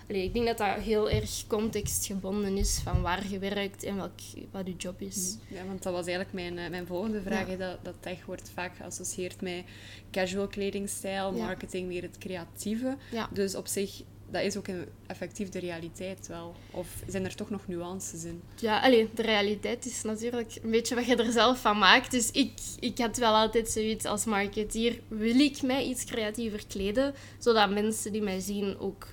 allez, 0.10 0.24
ik 0.24 0.33
denk 0.33 0.45
dat 0.45 0.57
dat 0.57 0.75
heel 0.75 1.10
erg 1.10 1.48
contextgebonden 1.48 2.57
is 2.57 2.79
van 2.83 3.01
waar 3.01 3.29
je 3.29 3.39
werkt 3.39 3.83
en 3.83 3.95
welk, 3.95 4.19
wat 4.51 4.67
je 4.67 4.75
job 4.75 5.01
is. 5.01 5.38
Mhm. 5.45 5.55
Ja, 5.55 5.65
want 5.65 5.83
dat 5.83 5.93
was 5.93 6.05
eigenlijk 6.05 6.33
mijn, 6.33 6.57
eh, 6.57 6.69
mijn 6.69 6.88
volgende 6.88 7.22
vraag. 7.22 7.57
Dat, 7.57 7.77
dat 7.81 7.95
tech 8.00 8.25
wordt 8.25 8.51
vaak 8.53 8.75
geassocieerd 8.75 9.41
met 9.41 9.63
casual 10.12 10.48
kledingstijl, 10.48 11.31
marketing, 11.31 11.88
meer 11.88 12.01
het 12.01 12.17
creatieve. 12.17 12.98
Dus 13.31 13.55
op 13.55 13.67
zich 13.67 14.01
dat 14.34 14.44
is 14.44 14.58
ook 14.58 14.66
effectief 15.08 15.50
de 15.50 15.60
realiteit 15.60 16.28
wel. 16.28 16.56
Of 16.72 16.88
zijn 17.08 17.25
er 17.25 17.36
toch 17.36 17.50
nog 17.50 17.68
nuances 17.68 18.24
in? 18.24 18.42
Ja, 18.56 18.82
alleen 18.82 19.10
de 19.16 19.22
realiteit 19.22 19.86
is 19.86 20.02
natuurlijk 20.02 20.58
een 20.63 20.72
beetje 20.72 20.96
wat 20.96 21.06
je 21.06 21.16
er 21.16 21.32
zelf 21.32 21.62
van 21.62 21.78
maakt. 21.78 22.12
Dus 22.12 22.32
ik, 22.32 22.52
ik 22.80 22.98
had 22.98 23.18
wel 23.18 23.34
altijd 23.34 23.70
zoiets 23.70 24.06
als 24.06 24.25
marketeer. 24.25 25.00
Wil 25.08 25.40
ik 25.40 25.62
mij 25.62 25.86
iets 25.86 26.06
creatiever 26.06 26.68
kleden, 26.68 27.13
zodat 27.38 27.70
mensen 27.70 28.12
die 28.12 28.22
mij 28.22 28.40
zien 28.40 28.80
ook 28.80 29.08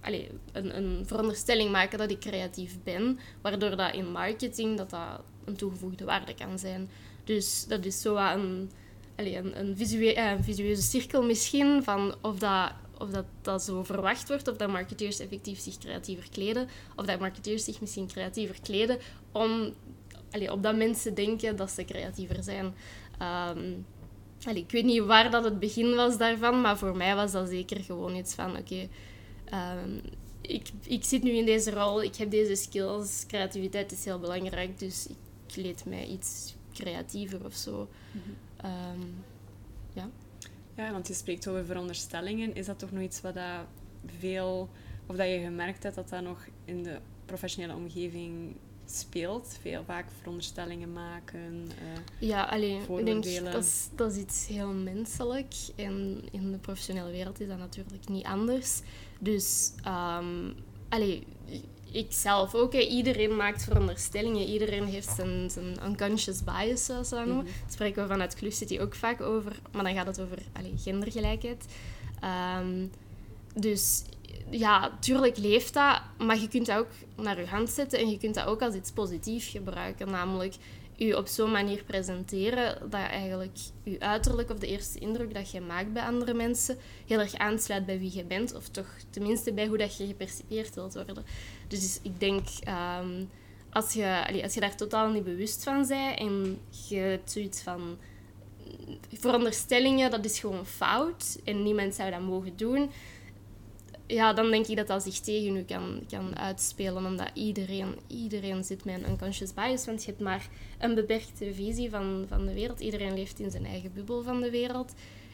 allee, 0.00 0.28
een, 0.52 0.76
een 0.76 1.06
veronderstelling 1.06 1.70
maken 1.70 1.98
dat 1.98 2.10
ik 2.10 2.20
creatief 2.20 2.78
ben. 2.84 3.18
Waardoor 3.40 3.76
dat 3.76 3.94
in 3.94 4.12
marketing 4.12 4.76
dat 4.76 4.90
dat 4.90 5.22
een 5.44 5.56
toegevoegde 5.56 6.04
waarde 6.04 6.34
kan 6.34 6.58
zijn. 6.58 6.88
Dus 7.24 7.64
dat 7.68 7.84
is 7.84 8.00
zo 8.00 8.16
een, 8.16 8.70
allee, 9.16 9.36
een, 9.36 9.58
een, 9.60 9.76
eh, 10.14 10.30
een 10.30 10.44
visueuze 10.44 10.82
cirkel 10.82 11.22
misschien, 11.22 11.82
van 11.82 12.14
of 12.20 12.38
dat 12.38 12.72
of 13.00 13.10
dat, 13.10 13.24
dat 13.42 13.62
zo 13.62 13.82
verwacht 13.82 14.28
wordt, 14.28 14.48
of 14.48 14.56
dat 14.56 14.70
marketeers 14.70 15.18
effectief 15.18 15.58
zich 15.58 15.78
creatiever 15.78 16.28
kleden, 16.30 16.68
of 16.96 17.06
dat 17.06 17.20
marketeers 17.20 17.64
zich 17.64 17.80
misschien 17.80 18.06
creatiever 18.06 18.60
kleden, 18.62 18.98
om, 19.32 19.74
allee, 20.30 20.52
opdat 20.52 20.76
mensen 20.76 21.14
denken 21.14 21.56
dat 21.56 21.70
ze 21.70 21.84
creatiever 21.84 22.42
zijn. 22.42 22.64
Um, 22.64 23.86
allee, 24.44 24.62
ik 24.62 24.70
weet 24.70 24.84
niet 24.84 25.04
waar 25.04 25.30
dat 25.30 25.44
het 25.44 25.58
begin 25.58 25.94
was 25.94 26.18
daarvan, 26.18 26.60
maar 26.60 26.78
voor 26.78 26.96
mij 26.96 27.14
was 27.14 27.32
dat 27.32 27.48
zeker 27.48 27.80
gewoon 27.80 28.16
iets 28.16 28.34
van: 28.34 28.56
oké, 28.56 28.88
ehm, 29.44 29.98
ik, 30.40 30.68
ik 30.82 31.04
zit 31.04 31.22
nu 31.22 31.30
in 31.30 31.44
deze 31.44 31.70
rol, 31.70 32.02
ik 32.02 32.16
heb 32.16 32.30
deze 32.30 32.54
skills, 32.54 33.24
creativiteit 33.26 33.92
is 33.92 34.04
heel 34.04 34.18
belangrijk, 34.18 34.78
dus 34.78 35.06
ik 35.46 35.56
leed 35.56 35.84
mij 35.84 36.06
iets 36.06 36.54
creatiever 36.72 37.44
of 37.44 37.54
zo. 37.54 37.88
Ehm, 38.56 39.00
ja. 39.92 40.10
Ja, 40.80 40.92
want 40.92 41.06
je 41.08 41.14
spreekt 41.14 41.48
over 41.48 41.64
veronderstellingen. 41.64 42.54
Is 42.54 42.66
dat 42.66 42.78
toch 42.78 42.92
nog 42.92 43.02
iets 43.02 43.20
wat 43.20 43.34
dat 43.34 43.60
veel, 44.18 44.68
of 45.06 45.16
dat 45.16 45.26
je 45.28 45.40
gemerkt 45.40 45.82
hebt 45.82 45.94
dat 45.94 46.08
dat 46.08 46.22
nog 46.22 46.46
in 46.64 46.82
de 46.82 46.98
professionele 47.24 47.74
omgeving 47.74 48.54
speelt? 48.86 49.58
Veel 49.60 49.84
vaak 49.84 50.06
veronderstellingen 50.18 50.92
maken. 50.92 51.68
eh, 51.68 52.28
Ja, 52.28 52.44
alleen 52.44 52.80
ik 52.80 53.04
denk 53.04 53.24
dat 53.52 53.64
is, 53.64 53.88
dat 53.94 54.12
is 54.12 54.18
iets 54.18 54.46
heel 54.46 54.72
menselijk. 54.72 55.54
En 55.76 56.22
in 56.30 56.52
de 56.52 56.58
professionele 56.58 57.10
wereld 57.10 57.40
is 57.40 57.48
dat 57.48 57.58
natuurlijk 57.58 58.08
niet 58.08 58.24
anders. 58.24 58.80
Dus, 59.18 59.72
ehm 59.84 60.50
allee, 60.88 61.26
ik 61.92 62.06
zelf 62.08 62.54
ook. 62.54 62.72
hè. 62.72 62.78
Iedereen 62.78 63.36
maakt 63.36 63.64
veronderstellingen. 63.64 64.46
Iedereen 64.46 64.84
heeft 64.84 65.08
zijn, 65.16 65.50
zijn 65.50 65.76
unconscious 65.86 66.44
bias, 66.44 66.84
zoals 66.84 67.08
ze 67.08 67.14
dat 67.14 67.26
noemen. 67.26 67.44
Mhm. 67.44 67.52
Daar 67.60 67.70
spreken 67.72 68.02
we 68.02 68.08
vanuit 68.08 68.34
Clucity 68.34 68.78
ook 68.80 68.94
vaak 68.94 69.20
over. 69.20 69.60
Maar 69.72 69.84
dan 69.84 69.94
gaat 69.94 70.06
het 70.06 70.20
over 70.20 70.38
allee, 70.52 70.74
gendergelijkheid. 70.76 71.64
Ehm, 72.20 72.86
dus 73.54 74.02
ja, 74.50 74.90
tuurlijk 75.00 75.36
leeft 75.36 75.74
dat, 75.74 76.00
maar 76.18 76.40
je 76.40 76.48
kunt 76.48 76.66
dat 76.66 76.78
ook 76.78 76.90
naar 77.16 77.40
je 77.40 77.46
hand 77.46 77.70
zetten 77.70 77.98
en 77.98 78.10
je 78.10 78.18
kunt 78.18 78.34
dat 78.34 78.46
ook 78.46 78.62
als 78.62 78.74
iets 78.74 78.90
positiefs 78.90 79.48
gebruiken. 79.48 80.10
Namelijk 80.10 80.54
je 81.06 81.16
op 81.16 81.26
zo'n 81.26 81.50
manier 81.50 81.84
presenteren 81.84 82.90
dat 82.90 83.00
eigenlijk 83.00 83.58
je 83.82 84.00
uiterlijk 84.00 84.50
of 84.50 84.58
de 84.58 84.66
eerste 84.66 84.98
indruk 84.98 85.34
dat 85.34 85.50
je 85.50 85.60
maakt 85.60 85.92
bij 85.92 86.02
andere 86.02 86.34
mensen 86.34 86.78
heel 87.06 87.18
erg 87.18 87.34
aansluit 87.34 87.86
bij 87.86 87.98
wie 87.98 88.16
je 88.16 88.24
bent, 88.24 88.54
of 88.54 88.68
toch 88.68 88.88
tenminste 89.10 89.52
bij 89.52 89.66
hoe 89.66 89.78
dat 89.78 89.96
je 89.96 90.06
gepercipieerd 90.06 90.74
wilt 90.74 90.94
worden. 90.94 91.24
Dus 91.68 91.98
ik 92.02 92.20
denk, 92.20 92.48
ehm, 92.64 93.24
als, 93.70 93.92
je, 93.92 94.42
als 94.42 94.54
je 94.54 94.60
daar 94.60 94.76
totaal 94.76 95.10
niet 95.10 95.24
bewust 95.24 95.64
van 95.64 95.86
bent 95.86 96.18
en 96.18 96.58
je 96.88 96.96
hebt 96.96 97.30
zoiets 97.30 97.62
van 97.62 97.98
veronderstellingen, 99.12 100.10
dat 100.10 100.24
is 100.24 100.38
gewoon 100.38 100.66
fout 100.66 101.38
en 101.44 101.62
niemand 101.62 101.94
zou 101.94 102.10
dat 102.10 102.20
mogen 102.20 102.56
doen. 102.56 102.90
Ja, 104.10 104.32
dan 104.32 104.50
denk 104.50 104.66
ik 104.66 104.76
dat 104.76 104.86
dat 104.86 105.02
zich 105.02 105.18
tegen 105.18 105.56
u 105.56 105.62
kan, 105.62 106.02
kan 106.08 106.38
uitspelen, 106.38 107.06
omdat 107.06 107.30
iedereen, 107.34 107.94
iedereen 108.06 108.64
zit 108.64 108.84
met 108.84 108.94
een 108.94 109.10
unconscious 109.10 109.54
bias, 109.54 109.86
want 109.86 110.04
je 110.04 110.10
hebt 110.10 110.22
maar 110.22 110.48
een 110.78 110.94
beperkte 110.94 111.54
visie 111.54 111.90
van, 111.90 112.24
van 112.28 112.46
de 112.46 112.52
wereld. 112.54 112.80
Iedereen 112.80 113.14
leeft 113.14 113.38
in 113.38 113.50
zijn 113.50 113.66
eigen 113.66 113.92
bubbel 113.94 114.22
van 114.22 114.40
de 114.40 114.50
wereld. 114.50 114.92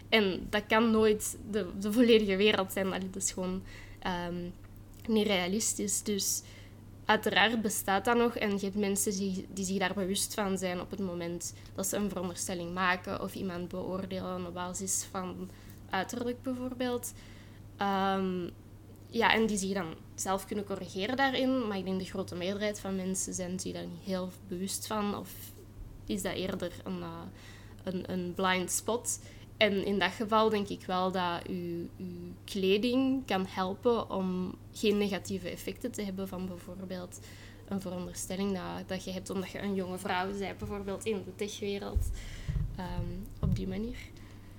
En 0.08 0.46
dat 0.50 0.62
kan 0.66 0.90
nooit 0.90 1.36
de, 1.50 1.66
de 1.80 1.92
volledige 1.92 2.36
wereld 2.36 2.72
zijn. 2.72 2.90
Dat 2.90 3.22
is 3.22 3.32
gewoon 3.32 3.62
ehm, 3.98 4.34
niet 5.06 5.26
realistisch. 5.26 6.02
Dus 6.02 6.42
uiteraard 7.04 7.62
bestaat 7.62 8.04
dat 8.04 8.16
nog. 8.16 8.36
En 8.36 8.50
je 8.50 8.64
hebt 8.64 8.76
mensen 8.76 9.12
die, 9.16 9.46
die 9.52 9.64
zich 9.64 9.78
daar 9.78 9.94
bewust 9.94 10.34
van 10.34 10.58
zijn 10.58 10.80
op 10.80 10.90
het 10.90 11.00
moment 11.00 11.54
dat 11.74 11.86
ze 11.86 11.96
een 11.96 12.08
veronderstelling 12.08 12.74
maken 12.74 13.22
of 13.22 13.34
iemand 13.34 13.68
beoordelen 13.68 14.46
op 14.46 14.54
basis 14.54 15.06
van 15.10 15.50
uiterlijk 15.90 16.42
bijvoorbeeld. 16.42 17.12
Ehm, 17.76 18.48
ja, 19.16 19.32
en 19.32 19.46
die 19.46 19.56
zich 19.56 19.72
dan 19.72 19.94
zelf 20.14 20.46
kunnen 20.46 20.64
corrigeren 20.64 21.16
daarin. 21.16 21.68
Maar 21.68 21.78
ik 21.78 21.84
denk 21.84 21.98
de 21.98 22.04
grote 22.04 22.34
meerderheid 22.34 22.80
van 22.80 22.96
mensen 22.96 23.34
zijn 23.34 23.60
zich 23.60 23.72
daar 23.72 23.86
niet 23.86 24.04
heel 24.04 24.30
bewust 24.48 24.86
van. 24.86 25.16
Of 25.16 25.30
is 26.06 26.22
dat 26.22 26.34
eerder 26.34 26.72
een, 26.84 27.02
eh, 27.02 27.22
een, 27.84 28.12
een 28.12 28.34
blind 28.34 28.70
spot. 28.70 29.20
En 29.56 29.84
in 29.84 29.98
dat 29.98 30.10
geval 30.10 30.48
denk 30.48 30.68
ik 30.68 30.84
wel 30.86 31.12
dat 31.12 31.46
uw, 31.46 31.88
uw 31.98 32.32
kleding 32.44 33.26
kan 33.26 33.46
helpen 33.48 34.10
om 34.10 34.54
geen 34.72 34.98
negatieve 34.98 35.50
effecten 35.50 35.92
te 35.92 36.02
hebben 36.02 36.28
van 36.28 36.46
bijvoorbeeld 36.46 37.20
een 37.68 37.80
veronderstelling 37.80 38.52
dat, 38.52 38.88
dat 38.88 39.04
je 39.04 39.10
hebt 39.10 39.30
omdat 39.30 39.50
je 39.50 39.62
een 39.62 39.74
jonge 39.74 39.98
vrouw 39.98 40.38
bent, 40.38 40.58
bijvoorbeeld 40.58 41.04
in 41.04 41.22
de 41.24 41.34
techwereld. 41.34 42.10
Ehm, 42.76 43.40
op 43.40 43.56
die 43.56 43.68
manier. 43.68 43.96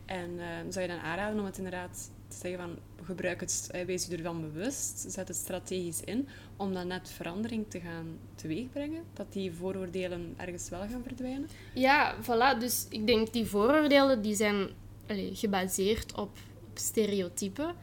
En 0.05 0.39
eh, 0.39 0.47
zou 0.69 0.85
je 0.85 0.91
dan 0.91 1.01
aanraden 1.01 1.39
om 1.39 1.45
het 1.45 1.57
inderdaad 1.57 2.11
zeggen 2.37 2.59
van 2.59 3.05
gebruik 3.05 3.39
het, 3.39 3.69
eh, 3.71 3.85
wees 3.85 4.05
je 4.05 4.17
ervan 4.17 4.41
bewust, 4.41 5.05
zet 5.07 5.27
het 5.27 5.37
strategisch 5.37 6.01
in, 6.01 6.27
om 6.57 6.73
dan 6.73 6.87
net 6.87 7.09
verandering 7.09 7.65
te 7.69 7.79
gaan 7.79 8.17
teweegbrengen? 8.35 9.03
Dat 9.13 9.33
die 9.33 9.51
vooroordelen 9.51 10.33
ergens 10.37 10.69
wel 10.69 10.79
gaan 10.79 11.03
verdwijnen? 11.03 11.49
Ja, 11.73 12.15
voilà. 12.21 12.59
Dus 12.59 12.85
ik 12.89 13.07
denk 13.07 13.33
die 13.33 13.45
vooroordelen 13.45 14.21
die 14.21 14.35
zijn 14.35 14.69
allee, 15.07 15.35
gebaseerd 15.35 16.11
op, 16.11 16.37
op 16.69 16.77
stereotypen. 16.77 17.75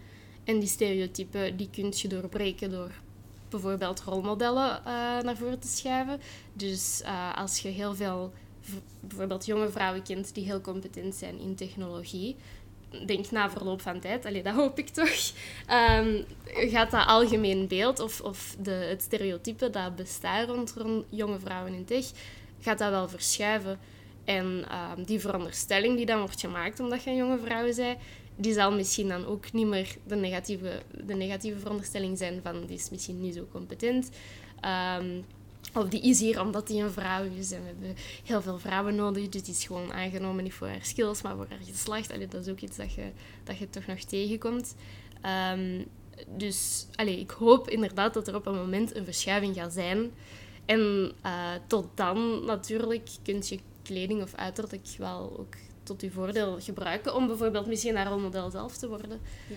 En 0.45 0.59
die 0.59 0.69
stereotypen 0.69 1.57
die 1.57 1.69
kun 1.71 1.93
je 1.97 2.09
doorbreken 2.09 2.71
door 2.71 2.91
bijvoorbeeld 3.49 4.01
rolmodellen 4.01 4.79
eh, 4.79 4.85
naar 5.23 5.37
voren 5.37 5.59
te 5.59 5.69
schuiven. 5.69 6.21
Dus 6.53 7.03
eh, 7.03 7.37
als 7.37 7.59
je 7.59 7.69
heel 7.69 7.95
veel 7.95 8.33
bijvoorbeeld 9.01 9.47
jonge 9.47 9.71
vrouwen 9.71 10.03
kent 10.03 10.35
die 10.35 10.45
heel 10.45 10.61
competent 10.61 11.15
zijn 11.15 11.39
in 11.39 11.55
technologie, 11.55 12.37
denk 13.07 13.31
na 13.31 13.51
verloop 13.51 13.81
van 13.81 14.01
tijd, 14.01 14.27
allee, 14.27 14.43
dat 14.43 14.55
hoop 14.55 14.79
ik 14.79 14.89
toch, 14.89 15.33
ehm, 15.67 16.23
gaat 16.45 16.91
dat 16.91 17.07
algemeen 17.07 17.67
beeld 17.67 18.01
of, 18.01 18.21
of 18.21 18.57
de, 18.59 18.71
het 18.71 19.03
stereotype 19.03 19.71
dat 19.71 19.97
bestaat 19.97 20.49
rond, 20.49 20.75
jonge 21.09 21.39
vrouwen 21.39 21.75
in 21.75 21.85
tech, 21.85 22.07
gaat 22.61 22.79
dat 22.79 22.91
wel 22.91 23.09
verschuiven. 23.09 23.79
En 24.25 24.65
ehm, 24.69 25.03
die 25.03 25.21
veronderstelling 25.21 25.97
die 25.97 26.07
dan 26.07 26.19
wordt 26.19 26.41
gemaakt 26.41 26.81
omdat 26.81 27.03
je 27.03 27.11
een 27.11 27.17
jonge 27.17 27.39
vrouw 27.39 27.75
bent, 27.75 27.99
die 28.37 28.53
zal 28.53 28.73
misschien 28.73 29.09
dan 29.09 29.27
ook 29.27 29.53
niet 29.53 29.67
meer 29.67 29.97
de 30.07 30.17
negatieve, 30.17 30.83
de 31.05 31.15
negatieve 31.15 31.59
veronderstelling 31.59 32.19
zijn 32.19 32.41
van 32.43 32.67
die 32.67 32.77
is 32.77 32.91
misschien 32.91 33.21
niet 33.21 33.35
zo 33.35 33.47
competent. 33.53 34.11
Ehm, 34.61 35.21
of 35.75 35.89
die 35.89 36.03
is 36.03 36.21
hier 36.21 36.41
omdat 36.41 36.67
die 36.67 36.83
een 36.83 36.91
vrouw 36.91 37.25
is 37.25 37.53
en 37.53 37.61
we 37.61 37.67
hebben 37.67 37.95
heel 38.25 38.43
veel 38.43 38.59
vrouwen 38.59 38.95
nodig. 38.95 39.29
Dus 39.29 39.43
die 39.43 39.55
is 39.55 39.65
gewoon 39.65 39.93
aangenomen 39.93 40.45
niet 40.45 40.55
voor 40.55 40.69
haar 40.69 40.85
skills, 40.85 41.23
maar 41.23 41.37
voor 41.37 41.47
haar 41.49 41.59
geslacht. 41.65 42.13
Allee, 42.13 42.29
dat 42.29 42.47
is 42.47 42.53
ook 42.53 42.61
iets 42.61 42.77
dat 42.77 42.95
je, 42.95 43.11
dat 43.45 43.59
je 43.59 43.71
toch 43.71 43.87
nog 43.87 43.99
tegenkomt. 44.01 44.75
Ehm, 45.21 45.83
dus 46.37 46.87
allee, 46.95 47.21
ik 47.21 47.31
hoop 47.31 47.71
inderdaad 47.71 48.15
dat 48.15 48.29
er 48.29 48.35
op 48.35 48.47
een 48.47 48.55
moment 48.55 48.97
een 48.97 49.05
verschuiving 49.05 49.55
gaat 49.55 49.73
zijn. 49.73 50.11
En 50.65 51.13
eh, 51.23 51.53
tot 51.67 51.87
dan 51.95 52.45
natuurlijk 52.45 53.09
kun 53.23 53.43
je 53.45 53.59
kleding 53.83 54.23
of 54.23 54.35
uiterlijk 54.35 54.87
wel 54.99 55.37
ook 55.39 55.55
tot 55.83 56.01
je 56.01 56.11
voordeel 56.11 56.61
gebruiken. 56.61 57.15
Om 57.15 57.27
bijvoorbeeld 57.27 57.67
misschien 57.67 57.97
haar 57.97 58.07
rolmodel 58.07 58.51
zelf 58.51 58.77
te 58.77 58.89
worden. 58.89 59.21
Ja. 59.49 59.57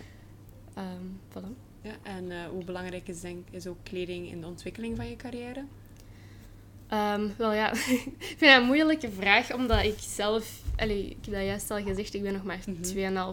Ehm, 0.74 1.06
voilà. 1.30 1.66
Ja, 1.82 1.96
en 2.04 2.32
eh, 2.32 2.46
hoe 2.46 2.64
belangrijk 2.64 3.08
is, 3.08 3.22
denk, 3.22 3.48
is 3.50 3.68
ook 3.68 3.78
kleding 3.84 4.32
in 4.32 4.42
de 4.42 4.48
ontwikkeling 4.48 4.96
van 4.96 5.10
je 5.10 5.16
carrière? 5.16 5.66
Ehm, 6.88 7.28
wel 7.38 7.54
ja, 7.54 7.72
ik 7.74 8.36
vind 8.38 8.40
dat 8.40 8.62
een 8.62 8.66
moeilijke 8.66 9.10
vraag, 9.20 9.54
omdat 9.54 9.84
ik 9.84 9.96
zelf, 10.00 10.62
allee, 10.76 11.06
ik 11.10 11.18
heb 11.26 11.34
dat 11.34 11.44
juist 11.44 11.72
al 11.72 11.82
gezegd, 11.84 12.14
ik 12.14 12.22
ben 12.22 12.34
nog 12.34 12.44
maar 12.44 12.60
Mhm. 12.66 12.84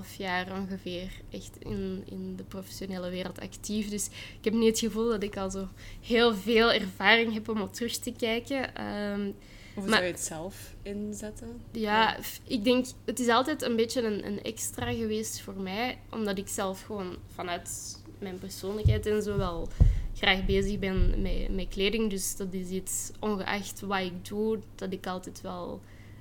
2,5 0.05 0.17
jaar 0.17 0.53
ongeveer 0.61 1.09
echt 1.31 1.57
in, 1.59 2.03
in 2.11 2.37
de 2.37 2.43
professionele 2.43 3.11
wereld 3.11 3.41
actief. 3.41 3.89
Dus 3.91 4.07
ik 4.39 4.45
heb 4.45 4.53
niet 4.55 4.69
het 4.69 4.79
gevoel 4.79 5.09
dat 5.09 5.23
ik 5.23 5.37
al 5.37 5.51
zo 5.51 5.69
heel 6.01 6.35
veel 6.35 6.73
ervaring 6.73 7.33
heb 7.33 7.49
om 7.49 7.61
op 7.61 7.73
terug 7.75 7.97
te 7.97 8.13
kijken. 8.13 8.75
Ehm, 8.75 9.31
Of 9.77 9.83
Maar- 9.85 9.93
zou 9.93 10.05
je 10.05 10.11
het 10.11 10.21
zelf 10.21 10.75
inzetten? 10.83 11.61
ja, 11.73 12.17
ik 12.47 12.65
denk, 12.65 12.87
het 13.05 13.19
is 13.19 13.29
altijd 13.29 13.63
een 13.63 13.77
beetje 13.77 14.03
een, 14.03 14.27
een 14.27 14.43
extra 14.43 14.93
geweest 14.93 15.41
voor 15.41 15.55
mij, 15.55 15.99
omdat 16.11 16.39
ik 16.39 16.49
zelf 16.49 16.83
gewoon 16.83 17.17
vanuit 17.35 17.99
mijn 18.19 18.39
persoonlijkheid 18.39 19.07
en 19.07 19.23
zo 19.23 19.37
wel 19.37 19.69
graag 20.15 20.45
bezig 20.47 20.79
ben 20.79 21.23
met, 21.23 21.55
met 21.55 21.69
kleding. 21.69 22.11
Dus 22.11 22.37
dat 22.37 22.53
is 22.53 22.69
iets, 22.69 23.11
ongeacht 23.21 23.81
wat 23.81 24.01
ik 24.01 24.27
doe, 24.29 24.59
dat 24.75 24.93
ik 24.93 25.07
altijd 25.07 25.41
wel 25.41 25.81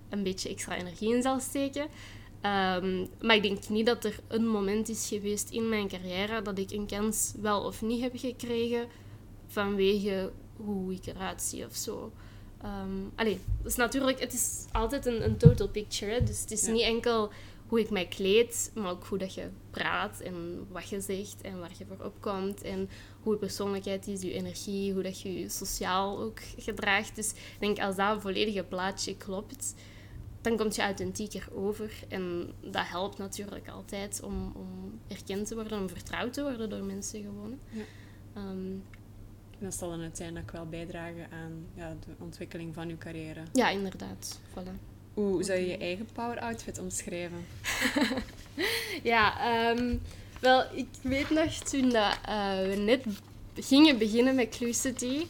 een 0.09 0.23
beetje 0.23 0.49
extra 0.49 0.75
energie 0.77 1.15
in 1.15 1.21
zal 1.21 1.39
steken. 1.39 1.87
Ehm, 2.41 3.05
maar 3.21 3.35
ik 3.35 3.41
denk 3.43 3.69
niet 3.69 3.85
dat 3.85 4.03
er 4.05 4.19
een 4.27 4.47
moment 4.47 4.89
is 4.89 5.07
geweest 5.07 5.49
in 5.49 5.69
mijn 5.69 5.87
carrière 5.87 6.41
dat 6.41 6.57
ik 6.57 6.71
een 6.71 6.85
kans 6.87 7.33
wel 7.41 7.61
of 7.61 7.81
niet 7.81 8.01
heb 8.01 8.11
gekregen 8.15 8.87
vanwege 9.47 10.31
hoe 10.55 10.93
ik 10.93 11.05
eruit 11.05 11.41
zie 11.41 11.65
of 11.65 11.75
zo. 11.75 12.11
Ehm 12.61 12.91
allee, 13.15 13.39
is 13.65 13.75
natuurlijk, 13.75 14.19
het 14.19 14.33
is 14.33 14.65
altijd 14.71 15.05
een, 15.05 15.23
een 15.23 15.37
total 15.37 15.67
picture. 15.67 16.11
Hè? 16.11 16.23
Dus 16.23 16.41
het 16.41 16.51
is 16.51 16.65
Ja. 16.65 16.71
niet 16.71 16.81
enkel 16.81 17.29
hoe 17.67 17.79
ik 17.79 17.89
mij 17.89 18.07
kleed, 18.07 18.71
maar 18.75 18.89
ook 18.91 19.05
hoe 19.05 19.17
dat 19.17 19.33
je 19.33 19.49
praat 19.69 20.19
en 20.19 20.67
wat 20.71 20.89
je 20.89 21.01
zegt 21.01 21.41
en 21.41 21.59
waar 21.59 21.71
je 21.77 21.85
voor 21.85 22.05
opkomt. 22.05 22.61
En 22.61 22.89
hoe 23.21 23.33
je 23.33 23.39
persoonlijkheid 23.39 24.07
is, 24.07 24.21
je 24.21 24.33
energie, 24.33 24.93
hoe 24.93 25.03
dat 25.03 25.21
je 25.21 25.39
je 25.39 25.49
sociaal 25.49 26.19
ook 26.19 26.39
gedraagt. 26.57 27.15
Dus 27.15 27.29
ik 27.31 27.57
denk 27.59 27.79
als 27.79 27.95
dat 27.95 28.21
volledige 28.21 28.63
plaatje 28.63 29.17
klopt, 29.17 29.73
dan 30.41 30.57
komt 30.57 30.75
je 30.75 30.81
authentieker 30.81 31.47
over. 31.53 31.91
En 32.07 32.51
dat 32.61 32.87
helpt 32.87 33.17
natuurlijk 33.17 33.69
altijd 33.69 34.21
om, 34.23 34.51
om 34.55 34.99
erkend 35.07 35.47
te 35.47 35.55
worden, 35.55 35.79
om 35.79 35.89
vertrouwd 35.89 36.33
te 36.33 36.41
worden 36.41 36.69
door 36.69 36.83
mensen 36.83 37.21
gewoon. 37.21 37.59
Ja. 37.69 37.83
Ehm, 38.33 38.71
En 39.59 39.69
dat 39.69 39.73
zal 39.73 39.89
dan 39.89 40.01
uiteindelijk 40.01 40.51
wel 40.51 40.65
bijdragen 40.65 41.31
aan 41.31 41.65
ja, 41.75 41.89
de 41.89 42.11
ontwikkeling 42.19 42.73
van 42.73 42.87
je 42.87 42.97
carrière. 42.97 43.43
ja, 43.53 43.69
inderdaad. 43.69 44.39
Voilà. 44.49 44.92
Hoe 45.13 45.43
zou 45.43 45.59
je 45.59 45.67
je 45.67 45.77
eigen 45.77 46.07
power 46.13 46.39
outfit 46.39 46.79
omschrijven? 46.79 47.45
ja, 49.03 49.39
ehm, 49.39 49.95
wel, 50.39 50.63
ik 50.73 50.87
weet 51.01 51.29
nog 51.29 51.53
toen 51.53 51.89
dat, 51.89 52.17
eh, 52.25 52.61
we 52.67 52.75
net 52.75 53.05
gingen 53.55 53.97
beginnen 53.97 54.35
met 54.35 54.49
Clucity, 54.49 55.25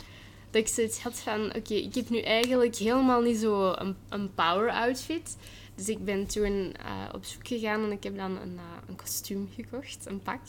dat 0.51 0.61
ik 0.61 0.67
zoiets 0.67 1.01
had 1.01 1.19
van, 1.19 1.55
oké, 1.55 1.73
ik 1.73 1.95
heb 1.95 2.09
nu 2.09 2.19
eigenlijk 2.19 2.75
helemaal 2.75 3.21
niet 3.21 3.37
zo 3.37 3.71
een, 3.71 3.95
een 4.09 4.33
power 4.33 4.71
outfit. 4.71 5.37
Dus 5.75 5.89
ik 5.89 6.05
ben 6.05 6.27
toen 6.27 6.73
uh, 6.85 7.09
op 7.13 7.25
zoek 7.25 7.47
gegaan 7.47 7.83
en 7.83 7.91
ik 7.91 8.03
heb 8.03 8.17
dan 8.17 8.37
een, 8.37 8.53
uh, 8.53 8.61
een 8.87 8.95
kostuum 8.95 9.49
gekocht, 9.55 10.05
een 10.05 10.19
pak. 10.19 10.41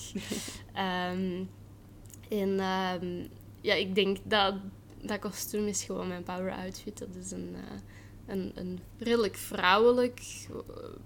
um, 0.77 1.51
en 2.41 2.61
um, 3.03 3.29
ja, 3.61 3.75
ik 3.75 3.95
denk 3.95 4.17
dat 4.23 4.55
dat 5.03 5.19
kostuum 5.19 5.67
is 5.67 5.85
gewoon 5.85 6.09
mijn 6.09 6.23
power 6.23 6.53
outfit. 6.53 6.99
Dat 6.99 7.09
is 7.21 7.31
een, 7.31 7.51
uh, 7.53 7.81
een, 8.27 8.53
een 8.55 8.81
redelijk 8.99 9.37
vrouwelijk, 9.37 10.21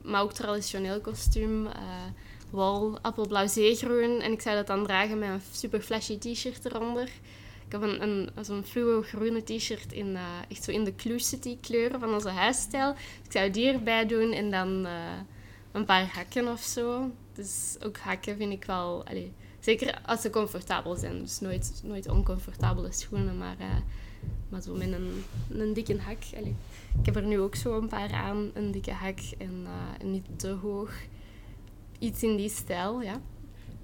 maar 0.03 0.23
ook 0.23 0.33
traditioneel 0.33 1.01
kostuum. 1.01 1.67
Uh, 1.67 1.73
wol, 2.51 2.99
appelblauw 3.01 3.47
zeegroen. 3.47 4.21
En 4.21 4.33
ik 4.33 4.41
zou 4.41 4.57
dat 4.57 4.67
dan 4.67 4.85
dragen 4.85 5.19
met 5.19 5.29
een 5.29 5.41
super 5.53 5.81
flashy 5.81 6.19
t-shirt 6.19 6.65
eronder. 6.65 7.09
Ik 7.67 7.73
heb 7.73 7.83
een, 7.83 8.03
een, 8.03 8.31
zo'n 8.41 8.65
fluo 8.65 9.03
groene 9.03 9.43
t-shirt 9.43 9.93
in, 9.93 10.07
uh, 10.07 10.23
echt 10.49 10.65
zo 10.65 10.71
in 10.71 10.85
de 10.85 10.95
Clucity 10.95 11.57
kleuren 11.61 12.01
van 12.01 12.15
onze 12.15 12.29
huisstijl. 12.29 12.93
Dus 12.93 13.03
ik 13.25 13.33
zou 13.33 13.51
die 13.51 13.73
erbij 13.73 14.07
doen 14.07 14.33
en 14.33 14.51
dan 14.51 14.87
een 15.73 15.85
paar 15.85 16.15
hakken 16.15 16.49
of 16.49 16.61
zo. 16.61 17.11
Dus 17.35 17.77
ook 17.85 17.99
hakken 17.99 18.37
vind 18.37 18.53
ik 18.53 18.65
wel... 18.65 19.05
Allee, 19.07 19.33
Zeker 19.61 20.01
als 20.07 20.21
ze 20.21 20.31
comfortabel 20.31 20.97
zijn. 20.97 21.21
Dus 21.21 21.41
nooit, 21.41 21.81
nooit 21.85 22.09
oncomfortabele 22.09 22.93
schoenen, 22.93 23.39
maar, 23.39 23.57
maar 24.49 24.63
zo 24.63 24.75
met 24.75 24.93
een, 24.93 25.25
een 25.51 25.73
dikke 25.73 25.99
hak. 25.99 26.23
Allee. 26.37 26.55
Ik 26.99 27.07
heb 27.07 27.17
er 27.17 27.27
nu 27.27 27.41
ook 27.41 27.55
zo 27.55 27.79
een 27.79 27.89
paar 27.89 28.13
aan, 28.13 28.51
een 28.55 28.71
dikke 28.71 28.93
hak 28.93 29.19
en 29.39 29.65
uh, 29.65 30.09
niet 30.11 30.27
te 30.37 30.49
hoog. 30.49 30.93
Iets 31.99 32.23
in 32.23 32.37
die 32.37 32.49
stijl, 32.49 33.03
ja. 33.03 33.21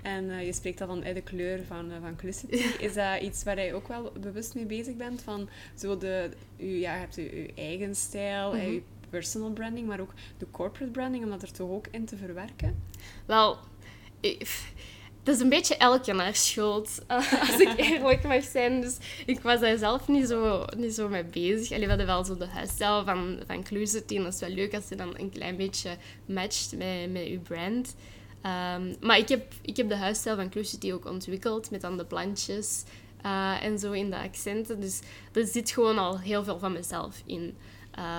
En 0.02 0.24
uh, 0.24 0.46
je 0.46 0.52
spreekt 0.52 0.80
al 0.80 0.86
van 0.86 1.00
de 1.00 1.20
kleur 1.24 1.64
van, 1.64 1.90
uh, 1.90 1.96
van 2.00 2.16
Clucity. 2.16 2.54
Is 2.78 2.94
dat 2.94 3.20
iets 3.20 3.42
waar 3.42 3.64
je 3.64 3.74
ook 3.74 3.88
wel 3.88 4.12
bewust 4.20 4.54
mee 4.54 4.66
bezig 4.66 4.96
bent? 4.96 5.22
Van 5.22 5.48
zo 5.74 5.98
de, 5.98 6.30
u, 6.56 6.66
ja, 6.66 6.92
je 6.92 6.98
hebt 6.98 7.14
je, 7.14 7.22
je 7.22 7.52
eigen 7.54 7.96
stijl, 7.96 8.52
mm 8.52 8.60
-hmm. 8.60 8.72
je 8.72 8.82
personal 9.10 9.50
branding, 9.50 9.86
maar 9.86 10.00
ook 10.00 10.12
de 10.38 10.46
corporate 10.50 10.92
branding, 10.92 11.24
om 11.24 11.30
dat 11.30 11.42
er 11.42 11.52
toch 11.52 11.70
ook 11.70 11.86
in 11.90 12.04
te 12.04 12.16
verwerken? 12.16 12.82
Wel, 13.26 13.58
ik, 14.20 14.72
dat 15.24 15.34
is 15.34 15.40
een 15.40 15.48
beetje 15.48 15.76
elke 15.76 16.12
naar 16.12 16.34
schuld, 16.34 17.00
als 17.40 17.58
ik 17.58 17.72
eerlijk 17.76 18.22
mag 18.22 18.44
zijn. 18.44 18.80
Dus 18.80 18.96
ik 19.26 19.40
was 19.40 19.60
daar 19.60 19.78
zelf 19.78 20.08
niet 20.08 20.28
zo, 20.28 20.64
niet 20.76 20.94
zo 20.94 21.08
mee 21.08 21.24
bezig. 21.24 21.70
Allee, 21.70 21.82
we 21.82 21.88
hadden 21.88 22.06
wel 22.06 22.24
zo 22.24 22.36
de 22.36 22.46
huisstijl 22.46 23.04
van, 23.04 23.38
van 23.46 23.62
Clucity. 23.62 24.16
En 24.16 24.22
dat 24.22 24.34
is 24.34 24.40
wel 24.40 24.50
leuk 24.50 24.74
als 24.74 24.88
je 24.88 24.96
dan 24.96 25.18
een 25.18 25.30
klein 25.30 25.56
beetje 25.56 25.96
matcht 26.26 26.76
met, 26.76 27.12
met 27.12 27.26
je 27.26 27.38
brand. 27.38 27.94
Um, 28.76 28.96
maar 29.00 29.18
ik 29.18 29.28
heb, 29.28 29.52
ik 29.62 29.76
heb 29.76 29.88
de 29.88 29.96
huisstijl 29.96 30.36
van 30.36 30.50
Clucity 30.50 30.92
ook 30.92 31.06
ontwikkeld 31.06 31.70
met 31.70 31.80
dan 31.80 31.96
de 31.96 32.04
plantjes 32.04 32.84
uh, 33.26 33.64
en 33.64 33.78
zo 33.78 33.92
in 33.92 34.10
de 34.10 34.18
accenten. 34.18 34.80
Dus 34.80 35.00
er 35.32 35.46
zit 35.46 35.70
gewoon 35.70 35.98
al 35.98 36.18
heel 36.18 36.44
veel 36.44 36.58
van 36.58 36.72
mezelf 36.72 37.22
in. 37.26 37.56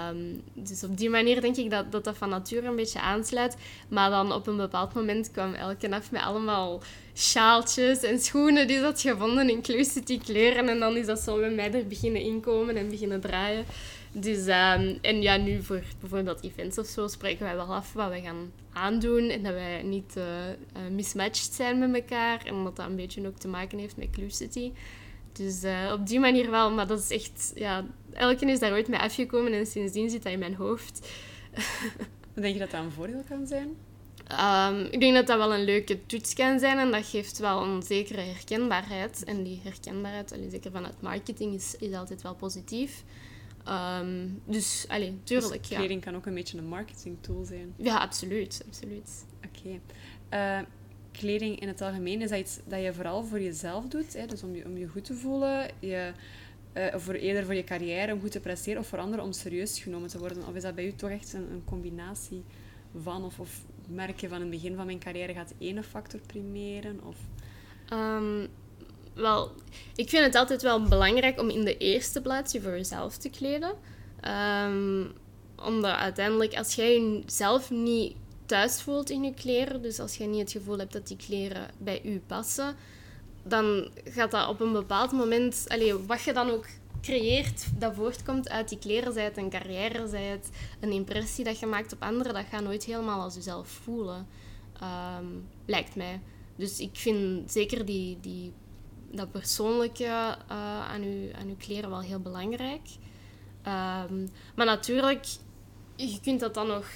Um, 0.09 0.41
dus 0.53 0.83
op 0.83 0.97
die 0.97 1.09
manier 1.09 1.41
denk 1.41 1.55
ik 1.55 1.69
dat, 1.69 1.91
dat 1.91 2.03
dat 2.03 2.17
van 2.17 2.29
nature 2.29 2.67
een 2.67 2.75
beetje 2.75 3.01
aansluit. 3.01 3.57
Maar 3.87 4.09
dan 4.09 4.31
op 4.33 4.47
een 4.47 4.57
bepaald 4.57 4.93
moment 4.93 5.31
kwam 5.31 5.53
elke 5.53 5.91
af 5.91 6.11
met 6.11 6.21
allemaal 6.21 6.81
sjaaltjes 7.13 8.03
en 8.03 8.19
schoenen 8.19 8.67
die 8.67 8.79
had 8.79 9.01
gevonden 9.01 9.49
in 9.49 9.61
Clucity 9.61 10.19
kleuren. 10.19 10.69
En 10.69 10.79
dan 10.79 10.97
is 10.97 11.05
dat 11.05 11.19
zo 11.19 11.39
bij 11.39 11.49
mij 11.49 11.73
er 11.73 11.87
beginnen 11.87 12.21
inkomen 12.21 12.75
en 12.75 12.89
beginnen 12.89 13.21
draaien. 13.21 13.65
Dus, 14.11 14.39
um, 14.39 14.97
en 15.01 15.21
ja, 15.21 15.37
nu 15.37 15.63
voor 15.63 15.83
bijvoorbeeld 15.99 16.43
events 16.43 16.77
of 16.77 16.87
zo 16.87 17.07
spreken 17.07 17.45
wij 17.45 17.55
wel 17.55 17.73
af 17.73 17.93
wat 17.93 18.09
we 18.09 18.21
gaan 18.21 18.51
aandoen. 18.73 19.29
En 19.29 19.43
dat 19.43 19.53
wij 19.53 19.83
niet 19.83 20.15
uh, 20.17 20.23
mismatched 20.91 21.53
zijn 21.53 21.79
met 21.79 21.93
elkaar. 21.93 22.45
En 22.45 22.63
dat 22.63 22.75
dat 22.75 22.85
een 22.85 22.95
beetje 22.95 23.27
ook 23.27 23.37
te 23.37 23.47
maken 23.47 23.77
heeft 23.77 23.97
met 23.97 24.09
Clucity. 24.09 24.71
Dus 25.31 25.63
uh, 25.63 25.91
op 25.93 26.07
die 26.07 26.19
manier 26.19 26.51
wel. 26.51 26.71
Maar 26.71 26.87
dat 26.87 26.99
is 26.99 27.09
echt... 27.09 27.51
Ja, 27.55 27.85
elke 28.15 28.45
is 28.45 28.59
daar 28.59 28.71
ooit 28.71 28.87
mee 28.87 28.99
afgekomen 28.99 29.53
en 29.53 29.65
sindsdien 29.65 30.09
zit 30.09 30.23
dat 30.23 30.31
in 30.31 30.39
mijn 30.39 30.55
hoofd. 30.55 31.09
Denk 32.33 32.53
je 32.53 32.59
dat 32.59 32.71
dat 32.71 32.83
een 32.83 32.91
voordeel 32.91 33.23
kan 33.29 33.47
zijn? 33.47 33.75
Um, 34.31 34.87
ik 34.91 34.99
denk 34.99 35.13
dat 35.13 35.27
dat 35.27 35.37
wel 35.37 35.53
een 35.53 35.63
leuke 35.63 36.05
toets 36.05 36.33
kan 36.33 36.59
zijn 36.59 36.77
en 36.77 36.91
dat 36.91 37.05
geeft 37.05 37.37
wel 37.37 37.63
een 37.63 37.83
zekere 37.83 38.21
herkenbaarheid. 38.21 39.23
En 39.23 39.43
die 39.43 39.59
herkenbaarheid, 39.63 40.33
allee, 40.33 40.49
zeker 40.49 40.71
vanuit 40.71 41.01
marketing, 41.01 41.53
is, 41.53 41.75
is 41.79 41.93
altijd 41.93 42.21
wel 42.21 42.35
positief. 42.35 43.03
Um, 43.67 44.41
dus, 44.45 44.85
allee, 44.87 45.19
tuurlijk, 45.23 45.67
dus 45.67 45.77
kleding 45.77 46.01
kan 46.03 46.15
ook 46.15 46.25
een 46.25 46.33
beetje 46.33 46.57
een 46.57 46.67
marketing 46.67 47.17
tool 47.21 47.43
zijn. 47.43 47.73
Ja, 47.77 47.97
absoluut. 47.97 48.63
absoluut. 48.67 49.25
Oké. 49.45 49.79
Okay. 50.29 50.59
Uh, 50.59 50.65
kleding 51.11 51.59
in 51.59 51.67
het 51.67 51.81
algemeen, 51.81 52.21
is 52.21 52.29
dat 52.29 52.39
iets 52.39 52.59
dat 52.65 52.81
je 52.81 52.93
vooral 52.93 53.23
voor 53.23 53.41
jezelf 53.41 53.87
doet? 53.87 54.13
Hè? 54.13 54.25
Dus 54.25 54.43
om 54.43 54.55
je, 54.55 54.65
om 54.65 54.77
je 54.77 54.87
goed 54.87 55.05
te 55.05 55.13
voelen, 55.13 55.69
je, 55.79 56.11
uh, 56.77 56.95
voor, 56.95 57.13
eerder 57.13 57.45
voor 57.45 57.55
je 57.55 57.63
carrière, 57.63 58.13
om 58.13 58.19
goed 58.19 58.31
te 58.31 58.39
presteren, 58.39 58.81
of 58.81 58.87
voor 58.87 58.99
anderen 58.99 59.25
om 59.25 59.31
serieus 59.31 59.79
genomen 59.79 60.09
te 60.09 60.19
worden? 60.19 60.47
Of 60.47 60.55
is 60.55 60.61
dat 60.61 60.75
bij 60.75 60.85
u 60.85 60.93
toch 60.93 61.09
echt 61.09 61.33
een, 61.33 61.61
combinatie 61.65 62.43
van? 63.01 63.25
Of, 63.25 63.39
of 63.39 63.61
merk 63.87 64.19
je 64.19 64.27
van 64.27 64.39
het 64.39 64.49
begin 64.49 64.75
van 64.75 64.85
mijn 64.85 64.99
carrière 64.99 65.33
gaat 65.33 65.53
ene 65.59 65.83
factor 65.83 66.19
primeren? 66.19 66.99
Of... 67.03 67.15
Um, 67.93 68.47
wel, 69.13 69.51
ik 69.95 70.09
vind 70.09 70.25
het 70.25 70.35
altijd 70.35 70.61
wel 70.61 70.83
belangrijk 70.83 71.39
om 71.39 71.49
in 71.49 71.65
de 71.65 71.77
eerste 71.77 72.21
plaats 72.21 72.53
je 72.53 72.61
voor 72.61 72.71
jezelf 72.71 73.17
te 73.17 73.29
kleden. 73.29 73.73
Um, 74.67 75.13
omdat 75.55 75.95
uiteindelijk, 75.95 76.53
als 76.53 76.75
jij 76.75 76.99
jezelf 76.99 77.71
niet 77.71 78.15
thuis 78.45 78.81
voelt 78.81 79.09
in 79.09 79.23
je 79.23 79.33
kleren, 79.33 79.81
dus 79.81 79.99
als 79.99 80.17
je 80.17 80.25
niet 80.25 80.39
het 80.39 80.51
gevoel 80.51 80.77
hebt 80.77 80.93
dat 80.93 81.07
die 81.07 81.17
kleren 81.17 81.67
bij 81.77 82.01
u 82.03 82.21
passen, 82.27 82.75
dan 83.47 83.89
gaat 84.03 84.31
dat 84.31 84.47
op 84.47 84.59
een 84.59 84.71
bepaald 84.71 85.11
moment, 85.11 85.67
wat 86.07 86.23
je 86.23 86.33
dan 86.33 86.49
ook 86.49 86.65
creëert, 87.01 87.79
dat 87.79 87.95
voortkomt 87.95 88.49
uit 88.49 88.69
die 88.69 88.77
kleren, 88.77 89.13
zij 89.13 89.23
het 89.23 89.37
een 89.37 89.49
carrière, 89.49 90.07
zij 90.07 90.23
het 90.23 90.49
een 90.79 90.91
impressie 90.91 91.43
dat 91.43 91.59
je 91.59 91.65
maakt 91.65 91.93
op 91.93 92.01
anderen, 92.01 92.33
dat 92.33 92.45
gaat 92.49 92.63
nooit 92.63 92.83
helemaal 92.83 93.21
als 93.21 93.35
jezelf 93.35 93.67
voelen, 93.67 94.27
um, 95.19 95.47
lijkt 95.65 95.95
mij. 95.95 96.21
Dus 96.55 96.79
ik 96.79 96.89
vind 96.93 97.51
zeker 97.51 97.85
die, 97.85 98.17
die, 98.21 98.53
dat 99.11 99.31
persoonlijke 99.31 100.03
uh, 100.03 100.37
aan, 100.89 101.03
je, 101.03 101.31
aan 101.39 101.47
uw 101.47 101.55
kleren 101.57 101.89
wel 101.89 102.01
heel 102.01 102.19
belangrijk. 102.19 102.87
Um, 103.67 104.29
maar 104.55 104.65
natuurlijk, 104.65 105.25
je 105.95 106.19
kunt 106.21 106.39
dat 106.39 106.53
dan 106.53 106.67
nog 106.67 106.87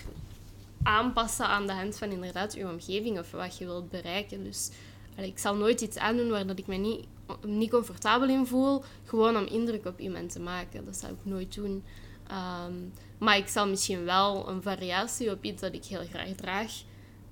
aanpassen 0.84 1.46
aan 1.46 1.68
de 1.68 1.74
hand 1.74 1.98
van 1.98 2.12
inderdaad 2.12 2.54
je 2.54 2.70
omgeving 2.70 3.20
of 3.20 3.32
wat 3.32 3.58
je 3.58 3.66
wilt 3.66 3.90
bereiken. 3.90 4.44
Dus 4.44 4.70
allee, 5.19 5.32
ik 5.32 5.39
zal 5.39 5.55
nooit 5.55 5.82
iets 5.82 5.97
aandoen 5.97 6.29
waar 6.29 6.47
dat 6.47 6.60
ik 6.60 6.67
me 6.67 6.75
niet, 6.75 7.05
niet 7.45 7.69
comfortabel 7.69 8.29
in 8.29 8.45
voel, 8.45 8.84
gewoon 9.03 9.38
om 9.38 9.45
indruk 9.45 9.86
op 9.86 9.99
iemand 9.99 10.32
te 10.32 10.39
maken. 10.39 10.86
Dat 10.86 10.95
zou 10.95 11.13
ik 11.13 11.19
nooit 11.23 11.55
doen. 11.55 11.84
Um, 12.32 12.93
maar 13.17 13.38
ik 13.38 13.47
zal 13.47 13.67
misschien 13.67 14.03
wel 14.05 14.49
een 14.49 14.62
variatie 14.62 15.32
op 15.32 15.43
iets 15.43 15.62
dat 15.62 15.73
ik 15.73 15.86
heel 15.86 16.05
graag 16.05 16.32
draag 16.36 16.71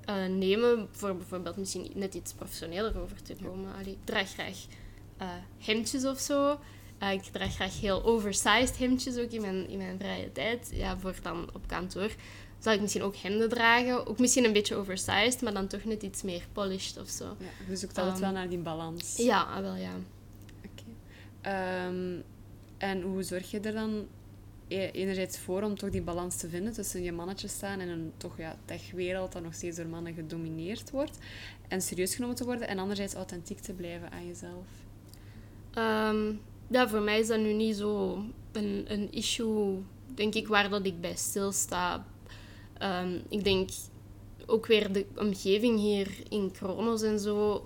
uh, 0.10 0.26
nemen, 0.26 0.88
voor 0.91 1.15
bijvoorbeeld 1.15 1.58
misschien 1.58 1.91
net 1.93 2.13
iets 2.13 2.34
professioneler 2.34 3.02
over 3.02 3.21
te 3.21 3.36
komen. 3.43 3.73
Allee, 3.73 3.91
ik 3.91 4.04
draag 4.04 4.30
graag 4.30 4.65
uh, 5.21 5.28
hemdjes 5.58 6.06
of 6.06 6.19
zo. 6.19 6.60
Uh, 7.04 7.12
ik 7.12 7.23
draag 7.23 7.54
graag 7.54 7.80
heel 7.80 8.04
oversized 8.04 8.78
hemdjes 8.78 9.17
ook 9.17 9.32
in 9.32 9.41
mijn, 9.41 9.69
in 9.69 9.78
mijn 9.78 10.00
vrije 10.00 10.32
tijd. 10.32 10.69
Ja, 10.73 10.97
voor 10.97 11.15
dan 11.21 11.50
op 11.54 11.67
kantoor 11.67 12.12
zal 12.60 12.74
ik 12.74 12.82
misschien 12.82 13.04
ook 13.04 13.15
hemden 13.15 13.50
dragen. 13.50 14.08
Ook 14.08 14.20
misschien 14.20 14.46
een 14.46 14.54
beetje 14.54 14.76
oversized, 14.76 15.41
maar 15.41 15.54
dan 15.54 15.67
toch 15.67 15.84
net 15.84 16.04
iets 16.04 16.24
meer 16.24 16.48
polished 16.52 16.98
of 16.98 17.10
zo. 17.10 17.26
Ja, 17.26 17.70
je 17.70 17.76
zoekt 17.76 17.98
altijd 17.98 18.15
um, 18.15 18.22
wel 18.22 18.32
naar 18.32 18.50
die 18.50 18.58
balans. 18.58 19.17
Ja, 19.17 19.41
ah, 19.41 19.62
wel 19.62 19.76
ja. 19.76 19.91
Oké. 20.63 20.84
Okay. 21.41 21.88
Um, 21.88 22.24
en 22.78 23.02
hoe 23.02 23.24
zorg 23.24 23.52
je 23.52 23.60
er 23.60 23.74
dan 23.74 24.08
e-, 24.67 24.89
enerzijds 24.91 25.38
voor 25.38 25.62
om 25.62 25.78
toch 25.78 25.89
die 25.89 26.02
balans 26.02 26.38
te 26.38 26.50
vinden 26.50 26.74
tussen 26.74 27.04
je 27.04 27.12
mannetje 27.12 27.48
staan 27.48 27.80
en 27.80 27.88
een 27.88 28.12
toch 28.17 28.38
ja, 28.38 28.56
techwereld 28.65 29.32
dat 29.32 29.43
nog 29.43 29.54
steeds 29.54 29.78
door 29.78 29.88
mannen 29.88 30.13
gedomineerd 30.13 30.91
wordt 30.91 31.17
en 31.67 31.82
serieus 31.82 32.15
genomen 32.15 32.36
te 32.36 32.46
worden 32.46 32.67
en 32.67 32.80
anderzijds 32.80 33.13
authentiek 33.13 33.60
te 33.60 33.74
blijven 33.74 34.12
aan 34.12 34.28
jezelf? 34.28 34.65
Um, 35.78 36.41
ja, 36.67 36.88
voor 36.88 37.02
mij 37.02 37.20
is 37.20 37.28
dat 37.28 37.39
nu 37.39 37.54
niet 37.54 37.76
zo 37.76 38.24
een, 38.52 38.86
een 38.88 39.12
issue, 39.12 39.84
denk 40.15 40.36
ik, 40.36 40.48
waar 40.48 40.70
dat 40.70 40.86
ik 40.86 41.02
bij 41.02 41.15
stilsta 41.15 42.06
Um, 42.84 43.22
ik 43.30 43.44
denk 43.44 43.70
ook 44.46 44.66
weer 44.66 44.92
de 44.92 45.06
omgeving 45.16 45.80
hier 45.80 46.08
in 46.30 46.52
Kronos 46.52 47.02
en 47.02 47.20
zo. 47.20 47.63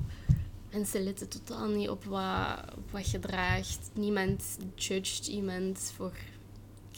Mensen 0.71 1.03
letten 1.03 1.27
totaal 1.29 1.67
niet 1.67 1.89
op 1.89 2.03
wat, 2.03 2.59
op 2.77 2.91
wat 2.91 3.11
je 3.11 3.19
draagt. 3.19 3.89
Niemand 3.93 4.57
judgt 4.75 5.27
iemand 5.27 5.91
voor 5.95 6.13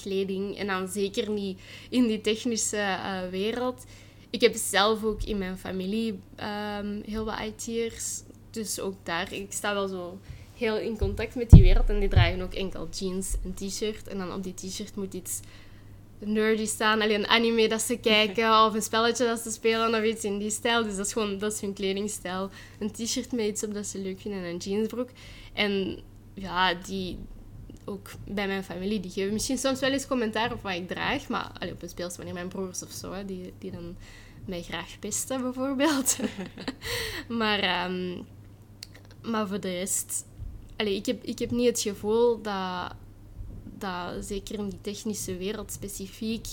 kleding. 0.01 0.57
En 0.57 0.67
dan 0.67 0.87
zeker 0.87 1.29
niet 1.29 1.59
in 1.89 2.07
die 2.07 2.21
technische 2.21 2.77
uh, 2.77 3.29
wereld. 3.29 3.85
Ik 4.29 4.41
heb 4.41 4.55
zelf 4.55 5.03
ook 5.03 5.23
in 5.23 5.37
mijn 5.37 5.57
familie 5.57 6.11
um, 6.11 7.01
heel 7.05 7.25
wat 7.25 7.39
IT'ers. 7.39 8.21
Dus 8.49 8.79
ook 8.79 8.95
daar, 9.03 9.33
ik 9.33 9.51
sta 9.51 9.73
wel 9.73 9.87
zo 9.87 10.19
heel 10.55 10.77
in 10.77 10.97
contact 10.97 11.35
met 11.35 11.49
die 11.49 11.61
wereld. 11.61 11.89
En 11.89 11.99
die 11.99 12.09
dragen 12.09 12.41
ook 12.41 12.53
enkel 12.53 12.87
jeans 12.89 13.35
en 13.43 13.53
t-shirt. 13.53 14.07
En 14.07 14.17
dan 14.17 14.33
op 14.33 14.43
die 14.43 14.53
t-shirt 14.53 14.95
moet 14.95 15.13
iets 15.13 15.39
nerdy 16.25 16.65
staan. 16.65 17.01
Alleen 17.01 17.19
een 17.19 17.27
anime 17.27 17.67
dat 17.67 17.81
ze 17.81 17.97
kijken 17.97 18.51
of 18.65 18.73
een 18.73 18.81
spelletje 18.81 19.25
dat 19.25 19.39
ze 19.39 19.51
spelen 19.51 19.95
of 19.95 20.03
iets 20.03 20.23
in 20.23 20.37
die 20.37 20.49
stijl. 20.49 20.83
Dus 20.83 20.95
dat 20.95 21.05
is 21.05 21.13
gewoon 21.13 21.37
dat 21.37 21.53
is 21.53 21.61
hun 21.61 21.73
kledingstijl. 21.73 22.49
Een 22.79 22.91
t-shirt 22.91 23.31
met 23.31 23.45
iets 23.45 23.63
op 23.63 23.73
dat 23.73 23.85
ze 23.85 23.99
leuk 23.99 24.19
vinden 24.21 24.43
en 24.43 24.49
een 24.49 24.57
jeansbroek. 24.57 25.09
En 25.53 25.99
ja, 26.33 26.73
die 26.73 27.17
ook 27.85 28.09
bij 28.27 28.47
mijn 28.47 28.63
familie, 28.63 28.99
die 28.99 29.11
geven 29.11 29.33
misschien 29.33 29.57
soms 29.57 29.79
wel 29.79 29.91
eens 29.91 30.07
commentaar 30.07 30.51
op 30.53 30.61
wat 30.61 30.73
ik 30.73 30.87
draag. 30.87 31.27
Maar 31.27 31.51
allee, 31.59 31.73
op 31.73 31.81
een 31.81 31.89
speels 31.89 32.15
wanneer 32.15 32.33
mijn 32.33 32.47
broers 32.47 32.83
of 32.83 32.91
zo, 32.91 33.11
hè, 33.11 33.25
die, 33.25 33.53
die 33.59 33.71
dan 33.71 33.95
mij 34.45 34.61
graag 34.61 34.99
pesten 34.99 35.41
bijvoorbeeld. 35.41 36.17
maar, 37.39 37.59
ehm, 37.59 38.21
maar 39.21 39.47
voor 39.47 39.59
de 39.59 39.71
rest, 39.71 40.25
allee, 40.77 40.95
ik, 40.95 41.05
heb, 41.05 41.23
ik 41.23 41.39
heb 41.39 41.51
niet 41.51 41.67
het 41.67 41.79
gevoel 41.79 42.41
dat, 42.41 42.95
dat 43.83 44.25
zeker 44.25 44.59
in 44.59 44.69
die 44.69 44.81
technische 44.81 45.37
wereld 45.37 45.71
specifiek 45.71 46.45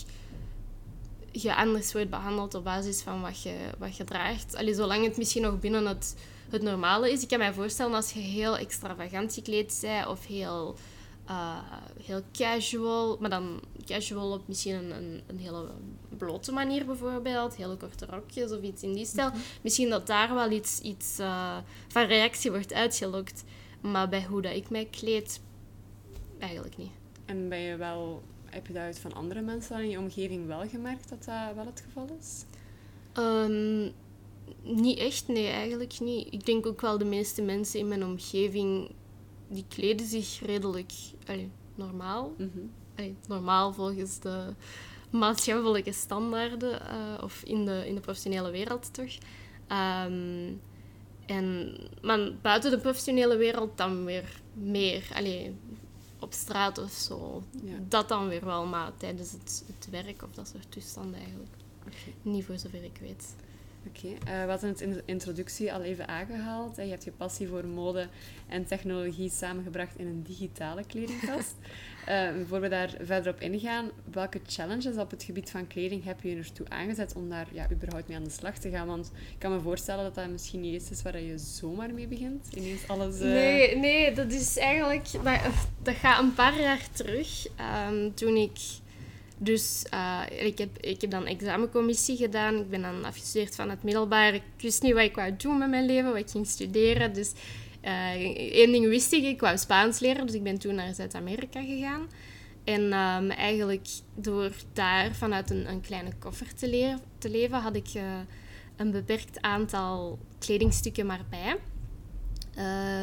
je 1.33 1.57
anders 1.57 1.93
wordt 1.93 2.11
behandeld 2.11 2.55
op 2.55 2.64
basis 2.64 3.03
van 3.03 3.21
wat 3.21 3.43
je, 3.43 3.57
wat 3.79 3.97
je 3.97 4.05
draagt. 4.05 4.57
Allee, 4.57 4.75
zolang 4.75 5.05
het 5.05 5.16
misschien 5.16 5.43
nog 5.43 5.61
binnen 5.61 5.87
het, 5.87 6.16
het 6.51 6.62
normale 6.62 7.12
is. 7.12 7.23
Ik 7.23 7.29
kan 7.29 7.38
mij 7.38 7.53
voorstellen 7.53 7.95
als 7.95 8.12
je 8.12 8.21
heel 8.21 8.57
extravagant 8.57 9.35
gekleed 9.35 9.79
bent 9.81 10.07
of 10.07 10.27
heel, 10.27 10.77
uh, 11.29 11.59
heel 12.05 12.23
casual, 12.33 13.16
maar 13.21 13.31
dan 13.31 13.61
casual 13.85 14.33
op 14.33 14.49
misschien 14.49 14.75
een, 14.75 14.90
een, 14.90 15.23
een, 15.27 15.38
hele 15.38 15.71
blote 16.19 16.53
manier 16.53 16.85
bijvoorbeeld, 16.85 17.57
hele 17.57 17.77
korte 17.77 18.07
rokjes 18.07 18.51
of 18.51 18.62
iets 18.62 18.83
in 18.83 18.93
die 18.93 19.07
stijl. 19.07 19.29
Mhm. 19.29 19.38
Misschien 19.62 19.88
dat 19.88 20.07
daar 20.07 20.35
wel 20.35 20.51
iets, 20.51 20.81
iets 20.81 21.19
uh, 21.19 21.57
van 21.88 22.05
reactie 22.05 22.51
wordt 22.51 22.73
uitgelokt. 22.73 23.45
Maar 23.81 24.09
bij 24.09 24.25
hoe 24.25 24.43
dat 24.43 24.55
ik 24.55 24.71
mij 24.71 24.85
kleed, 24.85 25.40
eigenlijk 26.38 26.77
niet. 26.77 27.00
En 27.31 27.49
ben 27.49 27.59
je 27.59 27.77
wel, 27.77 28.23
heb 28.45 28.66
je 28.66 28.73
dat 28.73 28.83
uit 28.83 28.99
van 28.99 29.12
andere 29.12 29.40
mensen 29.40 29.83
in 29.83 29.90
je 29.90 29.99
omgeving 29.99 30.47
wel 30.47 30.69
gemerkt 30.69 31.09
dat 31.09 31.25
dat 31.25 31.55
wel 31.55 31.66
het 31.66 31.85
geval 31.87 32.16
is? 32.21 32.45
Um, 33.19 33.93
niet 34.62 34.99
echt, 34.99 35.29
nee, 35.29 35.47
eigenlijk 35.47 36.01
niet. 36.01 36.33
Ik 36.33 36.47
denk 36.47 36.66
ook 36.66 36.81
wel 36.81 36.99
de 36.99 37.05
meeste 37.05 37.43
mensen 37.43 37.81
in 37.81 37.88
mijn 37.88 38.05
omgeving, 38.05 38.90
die 39.49 39.64
kleden 39.69 40.07
zich 40.07 40.40
redelijk 40.40 40.93
normaal. 41.75 42.33
Mm 42.38 42.71
normaal 43.29 43.73
volgens 43.73 44.19
de 44.19 44.55
maatschappelijke 45.11 45.93
standaarden, 45.93 46.81
uh, 46.83 47.23
of 47.23 47.43
in 47.43 47.64
de, 47.64 47.85
in 47.87 47.95
de 47.95 48.01
professionele 48.01 48.51
wereld 48.51 48.95
toch. 48.95 49.12
Um, 50.07 50.61
en, 51.27 51.77
maar 52.03 52.33
buiten 52.43 52.71
de 52.71 52.79
professionele 52.79 53.37
wereld 53.37 53.79
dan 53.79 54.05
weer 54.05 54.40
meer. 54.53 55.09
Allee, 55.14 55.55
op 56.20 56.33
straat 56.33 56.78
of 56.78 56.90
zo. 56.90 57.42
Dat 57.88 58.09
dan 58.09 58.28
weer 58.28 58.44
wel, 58.44 58.66
maar 58.66 58.92
tijdens 58.96 59.33
het, 59.33 59.64
het 59.66 59.90
werk 59.90 60.22
of 60.22 60.30
dat 60.35 60.48
soort 60.48 60.70
toestanden 60.70 61.20
eigenlijk. 61.20 61.54
Niet 62.22 62.44
voor 62.44 62.59
zover 62.59 62.85
ik 62.85 62.98
weet. 63.00 63.35
Oké, 63.87 64.07
okay. 64.07 64.35
uh, 64.35 64.40
eh, 64.40 64.45
we 64.45 64.51
hadden 64.51 64.71
het 64.71 64.81
in 64.81 64.93
de 64.93 65.03
introductie 65.05 65.73
al 65.73 65.83
even 65.83 66.09
aangehaald. 66.09 66.77
Je 66.77 66.83
hebt 66.83 67.05
je 67.05 67.11
passie 67.11 67.49
voor 67.49 67.66
mode 67.66 68.09
en 68.49 68.66
technologie 68.66 69.31
samengebracht 69.31 69.99
in 69.99 70.07
een 70.07 70.23
digitale 70.23 70.85
kledingkast. 70.87 71.55
uh, 72.09 72.29
voor 72.49 72.61
we 72.61 72.69
daar 72.69 72.95
verder 73.01 73.33
op 73.33 73.40
ingaan, 73.40 73.90
welke 74.12 74.40
challenges 74.47 74.97
op 74.97 75.11
het 75.11 75.23
gebied 75.23 75.51
van 75.51 75.66
kleding 75.66 76.05
heb 76.05 76.23
je 76.23 76.37
ertoe 76.37 76.69
aangezet 76.69 77.14
om 77.14 77.29
daar 77.29 77.47
ja, 77.53 77.66
überhaupt 77.71 78.09
mee 78.09 78.16
aan 78.16 78.25
de 78.25 78.31
slag 78.31 78.59
te 78.59 78.71
gaan? 78.71 78.87
Want 78.87 79.11
ik 79.14 79.38
kan 79.38 79.53
me 79.53 79.61
voorstellen 79.61 80.05
dat 80.05 80.14
dat 80.14 80.29
misschien 80.29 80.61
niet 80.61 80.75
iets 80.75 80.90
is 80.90 81.03
waar 81.03 81.21
je 81.21 81.38
zomaar 81.38 81.95
mee 81.95 82.07
begint. 82.07 82.49
Ineens 82.55 82.88
alles... 82.88 83.21
Uh... 83.21 83.23
Nee, 83.23 83.77
nee, 83.77 84.14
dat 84.14 84.33
is 84.33 84.57
eigenlijk... 84.57 85.12
Dat, 85.12 85.40
dat 85.83 85.95
gaat 85.95 86.23
een 86.23 86.35
paar 86.35 86.61
jaar 86.61 86.88
terug. 86.93 87.47
Um, 87.90 88.14
toen 88.14 88.37
ik 88.37 88.59
dus 89.42 89.85
uh, 89.94 90.22
ik, 90.29 90.59
heb, 90.59 90.79
ik 90.79 91.00
heb 91.00 91.11
dan 91.11 91.26
examencommissie 91.26 92.16
gedaan. 92.16 92.57
Ik 92.57 92.70
ben 92.70 92.83
dan 92.83 93.05
afgestudeerd 93.05 93.55
van 93.55 93.70
het 93.70 93.83
middelbaar. 93.83 94.35
Ik 94.35 94.42
wist 94.59 94.83
niet 94.83 94.92
wat 94.92 95.03
ik 95.03 95.14
wou 95.14 95.37
doen 95.37 95.59
met 95.59 95.68
mijn 95.68 95.87
leven, 95.87 96.11
wat 96.11 96.18
ik 96.18 96.31
ging 96.31 96.46
studeren. 96.46 97.12
Dus 97.12 97.33
uh, 97.85 98.11
één 98.53 98.72
ding 98.72 98.88
wist 98.88 99.12
ik, 99.12 99.24
ik 99.24 99.40
wou 99.40 99.59
Spaans 99.59 99.98
leren. 99.98 100.26
Dus 100.26 100.35
ik 100.35 100.42
ben 100.42 100.59
toen 100.59 100.74
naar 100.74 100.94
Zuid-Amerika 100.94 101.62
gegaan. 101.62 102.09
En 102.64 102.83
um, 102.83 103.31
eigenlijk 103.31 103.87
door 104.14 104.53
daar 104.72 105.14
vanuit 105.14 105.50
een, 105.50 105.68
een 105.68 105.81
kleine 105.81 106.11
koffer 106.18 106.55
te, 106.55 106.96
te 107.18 107.31
leven, 107.31 107.59
had 107.59 107.76
ik 107.76 107.94
uh, 107.94 108.03
een 108.76 108.90
beperkt 108.90 109.40
aantal 109.40 110.18
kledingstukken 110.38 111.07
maar 111.07 111.24
bij. 111.31 111.57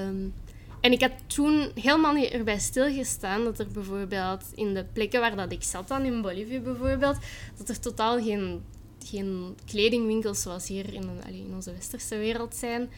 Um, 0.07 0.33
en 0.81 0.91
ik 0.91 1.01
had 1.01 1.11
toen 1.27 1.71
helemaal 1.75 2.13
niet 2.13 2.29
erbij 2.29 2.59
stilgestaan 2.59 3.43
dat 3.43 3.59
er 3.59 3.67
bijvoorbeeld 3.67 4.43
in 4.55 4.73
de 4.73 4.85
plekken 4.93 5.19
waar 5.19 5.35
dat 5.35 5.51
ik 5.51 5.63
zat 5.63 5.87
dan, 5.87 6.05
in 6.05 6.21
Bolivie 6.21 6.59
bijvoorbeeld, 6.59 7.17
dat 7.57 7.69
er 7.69 7.79
totaal 7.79 8.23
geen, 8.23 8.63
geen 9.05 9.57
kledingwinkels 9.65 10.41
zoals 10.41 10.67
hier 10.67 10.93
in, 10.93 11.09
in 11.27 11.51
onze 11.53 11.73
westerse 11.73 12.17
wereld 12.17 12.55
zijn. 12.55 12.89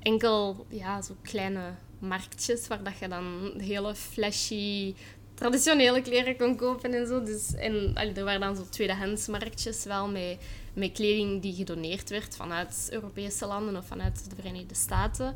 Enkel 0.00 0.66
ja, 0.68 1.02
zo 1.02 1.16
kleine 1.22 1.74
marktjes 1.98 2.66
waar 2.66 2.82
dat 2.82 2.98
je 2.98 3.08
dan 3.08 3.52
hele 3.58 3.94
flashy 3.94 4.94
traditionele 5.34 6.02
kleren 6.02 6.36
kon 6.36 6.56
kopen 6.56 6.94
en 6.94 7.06
zo. 7.06 7.22
Dus, 7.22 7.54
en 7.54 7.90
allee, 7.94 8.12
er 8.12 8.24
waren 8.24 8.40
dan 8.40 8.56
zo 8.56 8.64
tweedehands 8.70 9.26
marktjes 9.26 9.84
wel 9.84 10.08
met, 10.08 10.38
met 10.74 10.92
kleding 10.92 11.42
die 11.42 11.54
gedoneerd 11.54 12.10
werd 12.10 12.36
vanuit 12.36 12.88
Europese 12.90 13.46
landen 13.46 13.76
of 13.76 13.86
vanuit 13.86 14.30
de 14.30 14.36
Verenigde 14.36 14.74
Staten. 14.74 15.34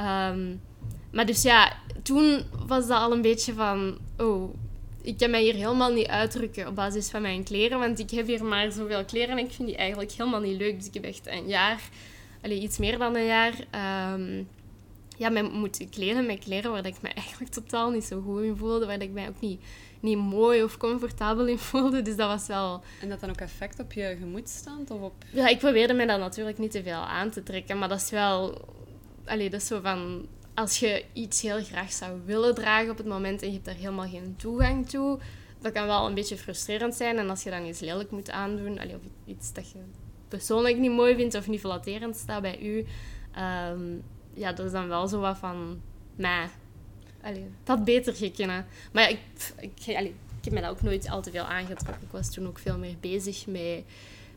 Um, 0.00 0.60
maar 1.14 1.26
dus 1.26 1.42
ja, 1.42 1.72
toen 2.02 2.42
was 2.66 2.86
dat 2.86 2.98
al 2.98 3.12
een 3.12 3.22
beetje 3.22 3.52
van... 3.52 3.98
Oh, 4.18 4.54
ik 5.02 5.18
kan 5.18 5.30
mij 5.30 5.42
hier 5.42 5.54
helemaal 5.54 5.92
niet 5.92 6.06
uitdrukken 6.06 6.68
op 6.68 6.74
basis 6.74 7.10
van 7.10 7.22
mijn 7.22 7.44
kleren. 7.44 7.78
Want 7.78 7.98
ik 7.98 8.10
heb 8.10 8.26
hier 8.26 8.44
maar 8.44 8.72
zoveel 8.72 9.04
kleren 9.04 9.38
en 9.38 9.44
ik 9.44 9.52
vind 9.52 9.68
die 9.68 9.76
eigenlijk 9.76 10.12
helemaal 10.12 10.40
niet 10.40 10.56
leuk. 10.56 10.78
Dus 10.78 10.86
ik 10.86 10.94
heb 10.94 11.04
echt 11.04 11.26
een 11.26 11.48
jaar, 11.48 11.80
allez, 12.42 12.62
iets 12.62 12.78
meer 12.78 12.98
dan 12.98 13.16
een 13.16 13.26
jaar... 13.26 13.52
Um, 14.12 14.48
ja, 15.16 15.28
mij 15.28 15.42
moeten 15.42 15.90
kleden 15.90 16.26
met 16.26 16.38
kleren 16.38 16.70
waar 16.70 16.86
ik 16.86 17.02
me 17.02 17.08
eigenlijk 17.08 17.52
totaal 17.52 17.90
niet 17.90 18.04
zo 18.04 18.20
goed 18.20 18.42
in 18.42 18.56
voelde. 18.56 18.86
Waar 18.86 19.02
ik 19.02 19.12
mij 19.12 19.28
ook 19.28 19.40
niet, 19.40 19.60
niet 20.00 20.18
mooi 20.18 20.62
of 20.62 20.76
comfortabel 20.76 21.46
in 21.46 21.58
voelde. 21.58 22.02
Dus 22.02 22.16
dat 22.16 22.28
was 22.28 22.46
wel... 22.46 22.82
En 23.00 23.08
dat 23.08 23.20
dan 23.20 23.30
ook 23.30 23.40
effect 23.40 23.80
op 23.80 23.92
je 23.92 24.16
gemoedstand? 24.18 24.90
Of 24.90 25.00
op... 25.00 25.14
Ja, 25.30 25.48
ik 25.48 25.58
probeerde 25.58 25.94
mij 25.94 26.06
dat 26.06 26.18
natuurlijk 26.18 26.58
niet 26.58 26.70
te 26.70 26.82
veel 26.82 26.94
aan 26.94 27.30
te 27.30 27.42
trekken. 27.42 27.78
Maar 27.78 27.88
dat 27.88 28.00
is 28.00 28.10
wel... 28.10 28.68
Allee, 29.24 29.50
dat 29.50 29.60
is 29.60 29.66
zo 29.66 29.80
van 29.80 30.26
als 30.54 30.78
je 30.78 31.04
iets 31.12 31.42
heel 31.42 31.64
graag 31.64 31.92
zou 31.92 32.20
willen 32.24 32.54
dragen 32.54 32.90
op 32.90 32.96
het 32.96 33.06
moment 33.06 33.42
en 33.42 33.46
je 33.46 33.54
hebt 33.54 33.64
daar 33.64 33.74
helemaal 33.74 34.08
geen 34.08 34.34
toegang 34.36 34.88
toe, 34.88 35.18
dat 35.60 35.72
kan 35.72 35.86
wel 35.86 36.06
een 36.06 36.14
beetje 36.14 36.36
frustrerend 36.36 36.94
zijn. 36.94 37.18
En 37.18 37.30
als 37.30 37.42
je 37.42 37.50
dan 37.50 37.64
iets 37.64 37.80
lelijk 37.80 38.10
moet 38.10 38.30
aandoen, 38.30 38.80
of 38.80 39.02
iets 39.24 39.52
dat 39.52 39.70
je 39.70 39.78
persoonlijk 40.28 40.78
niet 40.78 40.90
mooi 40.90 41.14
vindt 41.14 41.34
of 41.34 41.48
niet 41.48 41.60
flatterend 41.60 42.16
staat 42.16 42.42
bij 42.42 42.60
u, 42.60 42.86
ehm, 43.32 43.82
ja, 44.34 44.52
dat 44.52 44.66
is 44.66 44.72
dan 44.72 44.88
wel 44.88 45.08
zo 45.08 45.20
wat 45.20 45.38
van, 45.38 45.80
allee, 47.22 47.50
dat 47.64 47.84
beter 47.84 48.14
gekend. 48.14 48.64
Maar 48.92 49.10
ik, 49.10 49.18
ik, 49.60 49.86
ik 49.86 50.44
heb 50.44 50.52
me 50.52 50.60
dat 50.60 50.70
ook 50.70 50.82
nooit 50.82 51.10
al 51.10 51.22
te 51.22 51.30
veel 51.30 51.42
aangetrokken. 51.42 52.02
Ik 52.02 52.10
was 52.10 52.30
toen 52.30 52.46
ook 52.46 52.58
veel 52.58 52.78
meer 52.78 52.96
bezig 53.00 53.46
met 53.46 53.84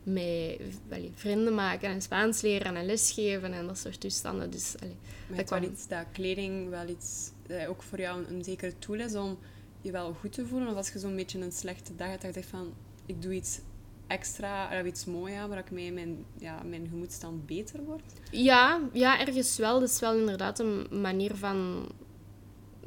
met 0.08 0.60
allee, 0.90 1.12
vrienden 1.14 1.56
maken 1.56 1.90
en 1.90 2.02
Spaans 2.02 2.42
leren 2.42 2.76
en 2.76 2.86
lesgeven 2.86 3.54
en 3.54 3.68
dat 3.68 3.78
soort 3.78 4.00
toestanden. 4.00 4.50
Dus, 4.50 4.76
allee, 4.80 4.96
maar 5.28 5.38
dat 5.38 5.50
wel 5.50 5.64
iets 5.64 5.88
dat 5.88 6.06
kleding 6.12 6.70
wel 6.70 6.88
iets, 6.88 7.32
dat 7.48 7.68
ook 7.68 7.84
voor 7.84 8.00
jou 8.00 8.24
een, 8.30 8.44
zekere 8.44 8.74
tool 8.80 9.00
is 9.00 9.16
om 9.16 9.38
je 9.82 9.92
wel 9.92 10.14
goed 10.14 10.34
te 10.34 10.46
voelen? 10.46 10.68
Of 10.68 10.76
als 10.76 10.92
je 10.92 11.00
zo'n 11.00 11.16
beetje 11.16 11.40
een 11.40 11.52
slechte 11.52 11.96
dag 11.96 12.08
hebt, 12.08 12.22
dat 12.22 12.36
je 12.36 12.44
van, 12.44 12.74
ik 13.06 13.22
doe 13.22 13.34
iets 13.34 13.60
extra, 14.08 14.80
of 14.80 14.86
iets 14.86 15.06
moois 15.06 15.34
aan, 15.36 15.50
waar 15.50 15.58
ik 15.58 15.72
mee 15.72 15.92
mijn, 15.92 16.26
ja, 16.38 16.64
mijn 16.64 16.88
gemoedstand 16.90 17.46
beter 17.46 17.84
wordt? 17.84 18.14
Ja, 18.32 18.82
ja, 18.94 19.20
ergens 19.20 19.58
wel. 19.58 19.80
Dat 19.80 19.90
is 19.90 20.00
wel 20.00 20.16
inderdaad 20.16 20.60
een 20.60 20.88
manier 21.02 21.36
van 21.36 21.88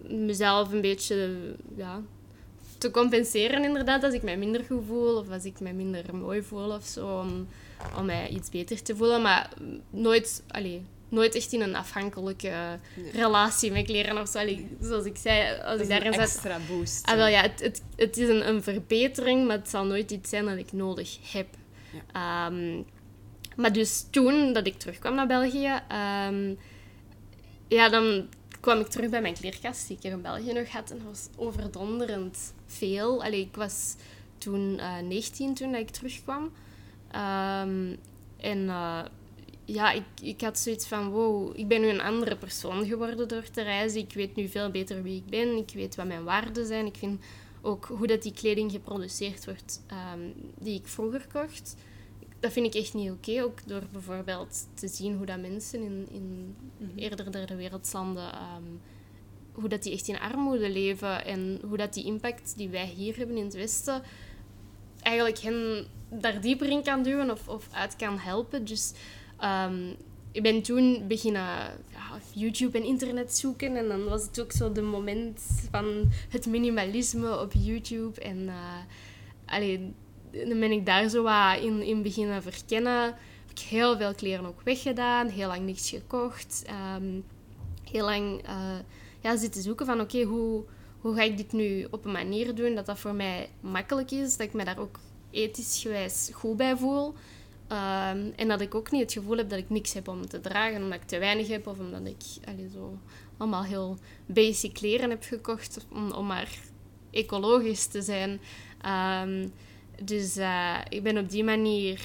mezelf 0.09 0.73
een 0.73 0.81
beetje 0.81 1.39
ja, 1.77 2.03
te 2.81 2.91
compenseren 2.91 3.65
inderdaad 3.65 4.05
als 4.05 4.15
ik 4.15 4.23
mij 4.23 4.37
minder 4.37 4.65
goed 4.65 4.85
voel 4.87 5.17
of 5.17 5.31
als 5.31 5.45
ik 5.45 5.61
mij 5.61 5.73
minder 5.73 6.15
mooi 6.15 6.43
voel 6.43 6.71
of 6.71 6.85
zo, 6.85 7.19
om, 7.19 7.49
om 7.99 8.05
mij 8.05 8.29
iets 8.29 8.51
beter 8.51 8.83
te 8.83 8.97
voelen. 8.97 9.23
Maar 9.23 9.51
nooit, 9.91 10.43
allee, 10.49 10.83
nooit 11.09 11.35
echt 11.35 11.53
in 11.53 11.61
een 11.61 11.77
afhankelijke 11.77 12.79
relatie 13.13 13.73
met 13.73 13.85
kleren 13.85 14.21
of 14.21 14.29
zo. 14.29 14.39
Allee, 14.39 14.77
zoals 14.81 15.05
ik 15.05 15.17
zei, 15.17 15.61
als 15.61 15.81
ik 15.81 15.89
daarin 15.89 16.13
zat... 16.13 16.23
extra 16.23 16.59
boost. 16.69 17.07
Ah, 17.07 17.17
wel, 17.17 17.27
ja, 17.27 17.41
het, 17.41 17.61
het, 17.61 17.83
het 17.97 18.17
is 18.17 18.29
een, 18.29 18.49
een 18.49 18.63
verbetering, 18.63 19.47
maar 19.47 19.57
het 19.57 19.69
zal 19.69 19.85
nooit 19.85 20.11
iets 20.11 20.31
zijn 20.31 20.45
dat 20.45 20.59
ik 20.59 20.73
nodig 20.73 21.33
heb. 21.33 21.47
Ja. 22.13 22.47
Um, 22.47 22.85
maar 23.57 23.73
dus 23.73 24.07
toen 24.11 24.53
dat 24.53 24.67
ik 24.67 24.79
terugkwam 24.79 25.15
naar 25.15 25.27
België, 25.27 25.73
um, 26.29 26.59
ja, 27.69 27.89
dan 27.89 28.29
kwam 28.61 28.81
ik 28.81 28.87
terug 28.87 29.11
bij 29.11 29.21
mijn 29.21 29.35
kleerkast 29.35 29.89
die 29.89 29.97
ik 29.97 30.05
in 30.05 30.23
België 30.23 30.53
nog 30.53 30.69
had. 30.69 30.91
En 30.91 30.97
dat 30.97 31.07
was 31.07 31.29
overdonderend 31.37 32.53
veel. 32.67 33.25
Allee, 33.25 33.41
ik 33.41 33.57
was 33.57 33.95
toen 34.39 34.75
uh, 34.75 34.99
eh, 34.99 35.07
19 35.07 35.55
toen 35.55 35.75
ik 35.75 35.91
terugkwam. 35.91 36.43
Um, 36.43 37.99
en 38.37 38.59
uh, 38.59 39.01
ja, 39.65 39.93
ik, 39.93 40.05
ik 40.23 40.41
had 40.41 40.59
zoiets 40.59 40.87
van, 40.87 41.11
wow, 41.11 41.59
ik 41.59 41.69
ben 41.69 41.81
nu 41.81 41.89
een 41.89 42.01
andere 42.01 42.37
persoon 42.37 42.87
geworden 42.87 43.29
door 43.29 43.51
te 43.51 43.63
reizen. 43.63 44.01
Ik 44.01 44.13
weet 44.13 44.37
nu 44.37 44.49
veel 44.49 44.71
beter 44.71 45.03
wie 45.03 45.17
ik 45.17 45.27
ben. 45.27 45.57
Ik 45.57 45.71
weet 45.75 45.95
wat 45.95 46.07
mijn 46.07 46.25
waarden 46.25 46.67
zijn. 46.67 46.87
Ik 46.87 46.97
vind 46.97 47.21
ook 47.61 47.85
hoe 47.85 48.07
dat 48.07 48.23
die 48.23 48.33
kleding 48.33 48.71
geproduceerd 48.71 49.45
wordt 49.45 49.83
ehm, 49.87 50.21
die 50.59 50.79
ik 50.79 50.87
vroeger 50.87 51.27
kocht. 51.33 51.77
Dat 52.41 52.53
vind 52.53 52.67
ik 52.67 52.75
echt 52.75 52.95
niet 52.95 53.11
oké. 53.11 53.43
Ook 53.43 53.67
door 53.67 53.83
bijvoorbeeld 53.93 54.67
te 54.75 54.89
zien 54.89 55.17
hoe 55.17 55.27
dat 55.27 55.41
mensen 55.41 55.83
in, 55.83 56.07
in 56.11 56.57
Mhm. 56.79 56.99
eerder 56.99 57.33
derde 57.33 57.55
wereldlanden... 57.55 58.33
ehm, 58.33 58.63
hoe 59.53 59.69
dat 59.69 59.83
die 59.83 59.93
echt 59.93 60.09
in 60.09 60.19
armoede 60.19 60.71
leven 60.71 61.25
en 61.25 61.61
hoe 61.69 61.77
dat 61.77 61.95
die 61.95 62.05
impact 62.05 62.57
die 62.57 62.69
wij 62.69 62.87
hier 62.87 63.17
hebben 63.17 63.37
in 63.37 63.45
het 63.45 63.55
Westen 63.55 64.03
eigenlijk 65.01 65.39
hen 65.39 65.87
daar 66.09 66.41
dieper 66.41 66.69
in 66.69 66.83
kan 66.83 67.03
duwen 67.03 67.31
of, 67.31 67.49
of 67.49 67.69
uit 67.73 67.97
kan 67.97 68.19
helpen. 68.19 68.65
Dus 68.65 68.93
ehm, 69.39 69.89
ik 70.33 70.43
ben 70.43 70.63
toen 70.63 71.05
beginnen 71.09 71.43
ja, 71.93 72.21
YouTube 72.35 72.79
en 72.79 72.85
internet 72.85 73.37
zoeken 73.37 73.77
en 73.77 73.89
dan 73.89 74.05
was 74.05 74.23
het 74.23 74.41
ook 74.41 74.53
zo 74.53 74.73
de 74.73 74.83
moment 74.83 75.41
van 75.71 76.11
het 76.29 76.47
minimalisme 76.47 77.41
op 77.41 77.53
YouTube. 77.53 78.21
En 78.21 78.49
allee, 79.47 79.93
dan 80.33 80.61
ben 80.61 80.71
ik 80.71 80.87
daar 80.87 81.09
zo 81.09 81.23
wat 81.23 81.59
in, 81.63 81.83
in 81.83 82.03
beginnen 82.03 82.43
verkennen. 82.43 83.03
Heb 83.05 83.51
ik 83.51 83.59
heel 83.59 83.97
veel 83.97 84.15
kleren 84.15 84.47
ook 84.47 84.63
weggedaan, 84.63 85.29
heel 85.29 85.49
lang 85.49 85.67
niks 85.67 85.89
gekocht. 85.89 86.63
ehm, 86.67 87.21
heel 87.91 88.05
lang 88.05 88.43
eh, 88.47 88.79
ja, 89.21 89.37
zitten 89.37 89.63
zoeken 89.63 89.87
van 89.87 90.01
oké, 90.01 90.23
hoe, 90.23 90.65
hoe 91.01 91.15
ga 91.15 91.23
ik 91.23 91.37
dit 91.37 91.53
nu 91.53 91.87
op 91.91 92.05
een 92.05 92.13
manier 92.13 92.55
doen 92.55 92.75
dat 92.75 92.87
dat 92.87 92.99
voor 92.99 93.15
mij 93.15 93.49
makkelijk 93.61 94.11
is, 94.11 94.37
dat 94.37 94.47
ik 94.47 94.53
me 94.53 94.65
daar 94.65 94.79
ook 94.79 94.99
ethisch 95.31 95.83
gewijs 95.83 96.31
goed 96.33 96.57
bij 96.57 96.77
voel. 96.77 97.15
Ehm, 97.69 98.31
en 98.37 98.49
dat 98.49 98.61
ik 98.61 98.75
ook 98.75 98.91
niet 98.91 99.01
het 99.01 99.13
gevoel 99.13 99.37
heb 99.37 99.51
dat 99.51 99.59
ik 99.59 99.71
niks 99.71 99.93
heb 99.93 100.09
om 100.09 100.29
te 100.29 100.41
dragen, 100.41 100.83
omdat 100.83 101.01
ik 101.01 101.07
te 101.07 101.19
weinig 101.19 101.49
heb 101.49 101.67
of 101.67 101.79
omdat 101.79 102.07
ik 102.07 102.49
allee, 102.49 102.69
zo 102.73 102.99
allemaal 103.37 103.63
heel 103.63 103.99
basic 104.27 104.75
kleren 104.75 105.11
heb 105.11 105.23
gekocht 105.23 105.87
om, 105.93 106.11
om 106.11 106.27
maar 106.27 106.59
ecologisch 107.11 107.87
te 107.87 108.03
zijn. 108.03 108.41
Ehm, 108.81 109.49
dus 110.03 110.37
eh, 110.37 110.79
ik 110.89 111.03
ben 111.03 111.19
op 111.19 111.31
die 111.31 111.45
manier 111.45 112.01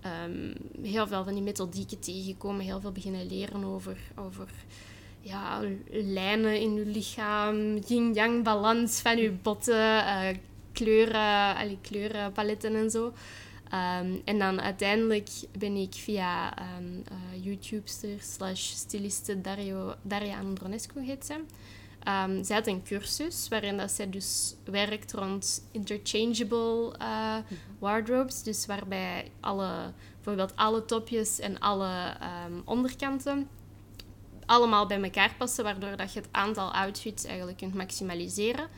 ehm, 0.00 0.54
heel 0.82 1.06
veel 1.06 1.24
van 1.24 1.34
die 1.34 1.42
methodieken 1.42 2.00
tegengekomen, 2.00 2.64
heel 2.64 2.80
veel 2.80 2.92
beginnen 2.92 3.26
leren 3.26 3.64
over, 3.64 3.96
over 4.14 4.48
ja, 5.20 5.60
lijnen 5.90 6.60
in 6.60 6.74
je 6.74 6.86
lichaam, 6.86 7.76
yin-yang 7.86 8.42
balans 8.42 9.00
van 9.00 9.16
je 9.16 9.30
botten, 9.30 10.06
eh, 10.06 10.36
kleuren, 10.72 11.56
allee, 11.56 11.78
kleurenpaletten 11.80 12.74
en 12.74 12.90
zo. 12.90 13.12
Ehm, 13.70 14.12
en 14.24 14.38
dan 14.38 14.60
uiteindelijk 14.60 15.28
ben 15.58 15.76
ik 15.76 15.94
via 15.94 16.58
een 16.58 17.04
eh, 17.08 17.44
YouTubester 17.44 18.20
slash 18.20 18.60
styliste 18.60 19.40
Dario, 19.40 19.94
Daria 20.02 20.38
Andronescu 20.38 21.04
heet 21.04 21.26
ze. 21.26 21.34
Ehm, 22.04 22.44
zij 22.44 22.56
had 22.56 22.66
een 22.66 22.82
cursus 22.82 23.48
waarin 23.48 23.76
dat 23.76 23.90
zij 23.90 24.10
dus 24.10 24.54
werkt 24.64 25.12
rond 25.12 25.68
interchangeable 25.70 26.94
eh, 26.98 27.36
wardrobes. 27.78 28.42
Dus 28.42 28.66
waarbij 28.66 29.30
alle, 29.40 29.92
bijvoorbeeld 30.14 30.56
alle 30.56 30.84
topjes 30.84 31.38
en 31.40 31.58
alle 31.58 32.16
ehm, 32.20 32.60
onderkanten 32.64 33.48
allemaal 34.46 34.86
bij 34.86 35.02
elkaar 35.02 35.34
passen, 35.38 35.64
waardoor 35.64 35.96
dat 35.96 36.12
je 36.12 36.20
het 36.20 36.28
aantal 36.30 36.72
outfits 36.72 37.24
eigenlijk 37.24 37.58
kunt 37.58 37.74
maximaliseren. 37.74 38.68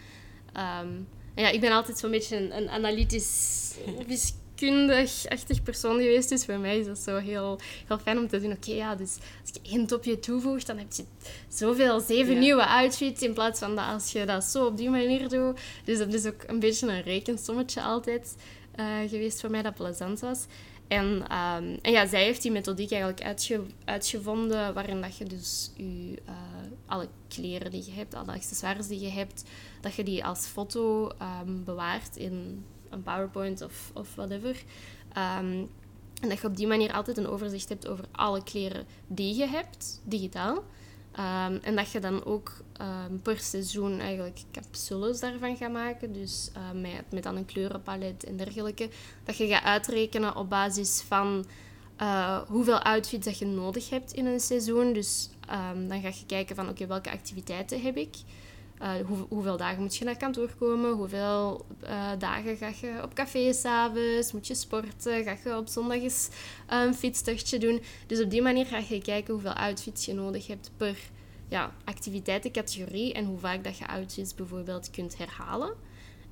Ehm, 0.52 0.88
ja, 1.34 1.48
ik 1.48 1.60
ben 1.60 1.72
altijd 1.72 1.98
zo'n 1.98 2.10
beetje 2.10 2.36
een, 2.36 2.56
een 2.56 2.68
analytisch, 2.68 3.74
wiskundig-achtig 4.60 5.62
persoon 5.62 5.96
geweest, 6.00 6.28
dus 6.28 6.44
voor 6.44 6.58
mij 6.58 6.78
is 6.78 6.86
dat 6.86 6.98
zo 6.98 7.16
heel, 7.16 7.58
heel 7.86 7.98
fijn 7.98 8.18
om 8.18 8.28
te 8.28 8.40
zien, 8.40 8.52
oké, 8.52 8.70
ja, 8.72 8.94
dus 8.94 9.16
als 9.42 9.50
je 9.62 9.70
één 9.70 9.86
topje 9.86 10.18
toevoegt, 10.18 10.66
dan 10.66 10.78
heb 10.78 10.92
je 10.92 11.04
zoveel, 11.48 12.00
zeven 12.00 12.32
Ja. 12.34 12.38
nieuwe 12.40 12.66
outfits, 12.66 13.22
in 13.22 13.32
plaats 13.34 13.58
van 13.58 13.74
dat 13.76 13.84
als 13.86 14.12
je 14.12 14.24
dat 14.26 14.44
zo 14.44 14.66
op 14.66 14.76
die 14.76 14.90
manier 14.90 15.28
doet. 15.28 15.58
Dus 15.84 15.98
dat 15.98 16.14
is 16.14 16.26
ook 16.26 16.42
een 16.46 16.60
beetje 16.60 16.86
een 16.88 17.02
rekensommetje 17.02 17.82
altijd 17.82 18.36
eh, 18.74 18.86
geweest 19.08 19.40
voor 19.40 19.50
mij, 19.50 19.62
dat 19.62 19.74
plezant 19.74 20.20
was. 20.20 20.46
En, 20.88 21.24
ehm, 21.28 21.76
en 21.82 21.92
ja, 21.92 22.06
zij 22.06 22.22
heeft 22.24 22.42
die 22.42 22.50
methodiek 22.52 22.90
eigenlijk 22.90 23.22
uitge- 23.22 23.66
uitgevonden 23.84 24.74
waarin 24.74 25.00
dat 25.00 25.16
je 25.16 25.24
dus 25.24 25.70
je, 25.76 26.14
eh, 26.26 26.34
alle 26.86 27.08
kleren 27.28 27.70
die 27.70 27.84
je 27.86 27.92
hebt, 27.92 28.14
alle 28.14 28.32
accessoires 28.32 28.86
die 28.86 29.00
je 29.00 29.08
hebt, 29.08 29.44
dat 29.80 29.94
je 29.94 30.02
die 30.04 30.24
als 30.24 30.46
foto 30.46 31.08
ehm, 31.18 31.64
bewaart 31.64 32.16
in 32.16 32.64
een 32.96 33.02
PowerPoint 33.02 33.62
of, 33.62 33.90
of 33.94 34.14
whatever. 34.14 34.62
Ehm, 35.12 35.64
en 36.20 36.28
dat 36.28 36.40
je 36.40 36.46
op 36.46 36.56
die 36.56 36.66
manier 36.66 36.92
altijd 36.92 37.16
een 37.16 37.28
overzicht 37.28 37.68
hebt 37.68 37.88
over 37.88 38.04
alle 38.12 38.42
kleren 38.42 38.87
die 39.06 39.35
je 39.35 39.46
hebt, 39.46 40.00
digitaal. 40.04 40.64
Ehm, 41.12 41.59
en 41.62 41.76
dat 41.76 41.90
je 41.90 42.00
dan 42.00 42.24
ook 42.24 42.52
ehm, 42.72 43.18
per 43.22 43.38
seizoen 43.38 44.00
eigenlijk 44.00 44.40
capsules 44.52 45.20
daarvan 45.20 45.56
gaat 45.56 45.72
maken. 45.72 46.12
Dus 46.12 46.50
eh, 46.52 46.80
met, 46.80 47.04
met 47.11 47.22
dan 47.22 47.37
een 47.37 47.44
kleurenpalet 47.44 48.24
en 48.24 48.37
dergelijke. 48.37 48.88
Dat 49.24 49.37
je 49.37 49.46
gaat 49.46 49.64
uitrekenen 49.64 50.37
op 50.37 50.48
basis 50.48 51.00
van 51.00 51.46
eh, 51.96 52.40
hoeveel 52.48 52.78
outfits 52.78 53.24
dat 53.24 53.38
je 53.38 53.46
nodig 53.46 53.90
hebt 53.90 54.12
in 54.12 54.26
een 54.26 54.40
seizoen. 54.40 54.92
Dus 54.92 55.30
dan 55.88 56.00
ga 56.00 56.09
je 56.09 56.26
kijken 56.26 56.56
van 56.56 56.68
oké, 56.68 56.87
welke 56.87 57.11
activiteiten 57.11 57.82
heb 57.82 57.96
ik? 57.96 58.16
Eh, 58.78 58.94
hoe, 59.06 59.26
hoeveel 59.28 59.56
dagen 59.56 59.82
moet 59.82 59.96
je 59.96 60.04
naar 60.04 60.16
kantoor 60.16 60.50
komen? 60.58 60.92
Hoeveel 60.92 61.66
eh, 61.80 62.10
dagen 62.18 62.56
ga 62.56 62.72
je 62.80 63.00
op 63.02 63.14
café 63.14 63.52
s'avonds? 63.52 64.32
Moet 64.32 64.46
je 64.46 64.54
sporten? 64.54 65.24
Ga 65.24 65.36
je 65.44 65.56
op 65.56 65.68
zondag 65.68 66.02
eens 66.02 66.28
een 66.66 66.94
fietstochtje 66.94 67.58
doen? 67.58 67.82
Dus 68.06 68.20
op 68.20 68.30
die 68.30 68.42
manier 68.42 68.66
ga 68.66 68.82
je 68.88 69.02
kijken 69.02 69.32
hoeveel 69.32 69.52
outfits 69.52 70.04
je 70.04 70.14
nodig 70.14 70.46
hebt 70.46 70.70
per 70.76 70.96
ja, 71.48 71.72
activiteitencategorie 71.84 73.12
en 73.12 73.24
hoe 73.24 73.38
vaak 73.38 73.64
dat 73.64 73.78
je 73.78 73.88
outfits 73.88 74.34
bijvoorbeeld 74.34 74.90
kunt 74.90 75.18
herhalen. 75.18 75.74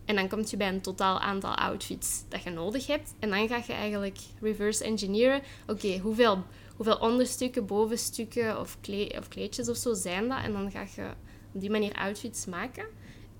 En 0.05 0.15
dan 0.15 0.29
kom 0.29 0.43
je 0.49 0.57
bij 0.57 0.69
een 0.69 0.81
totaal 0.81 1.21
aantal 1.21 1.55
outfits 1.55 2.25
dat 2.29 2.43
je 2.43 2.51
nodig 2.51 2.87
hebt. 2.87 3.15
En 3.19 3.31
dan 3.31 3.49
ga 3.49 3.63
je 3.67 3.73
eigenlijk 3.73 4.19
reverse 4.41 4.85
engineeren. 4.85 5.43
Oké, 5.67 5.99
hoeveel, 5.99 6.45
hoeveel 6.77 6.97
onderstukken, 6.97 7.67
bovenstukken 7.67 8.61
of, 8.61 8.79
of 9.19 9.29
kleedjes 9.29 9.69
of 9.69 9.77
zo 9.77 9.95
zijn 9.95 10.29
dat? 10.29 10.39
En 10.43 10.53
dan 10.53 10.71
ga 10.71 10.87
je 10.97 11.11
op 11.55 11.61
die 11.61 11.71
manier 11.71 11.93
outfits 11.93 12.47
maken. 12.47 12.87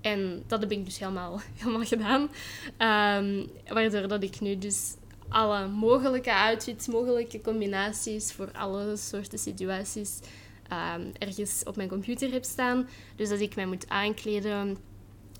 En 0.01 0.43
dat 0.47 0.59
heb 0.59 0.71
ik 0.71 0.85
dus 0.85 0.99
helemaal, 0.99 1.41
helemaal 1.57 1.85
gedaan. 1.85 2.29
Ehm, 2.77 3.45
waardoor 3.67 4.07
dat 4.07 4.23
ik 4.23 4.39
nu 4.39 4.57
dus 4.57 4.95
alle 5.29 5.67
mogelijke 5.67 6.33
outfits, 6.33 6.87
mogelijke 6.87 7.41
combinaties 7.41 8.33
voor 8.33 8.51
alle 8.51 8.97
soorten 8.97 9.39
situaties 9.39 10.19
ehm, 10.67 11.01
ergens 11.17 11.63
op 11.63 11.75
mijn 11.75 11.89
computer 11.89 12.31
heb 12.31 12.43
staan. 12.43 12.87
Dus 13.15 13.31
als 13.31 13.39
ik 13.39 13.55
mij 13.55 13.65
moet 13.65 13.89
aankleden, 13.89 14.77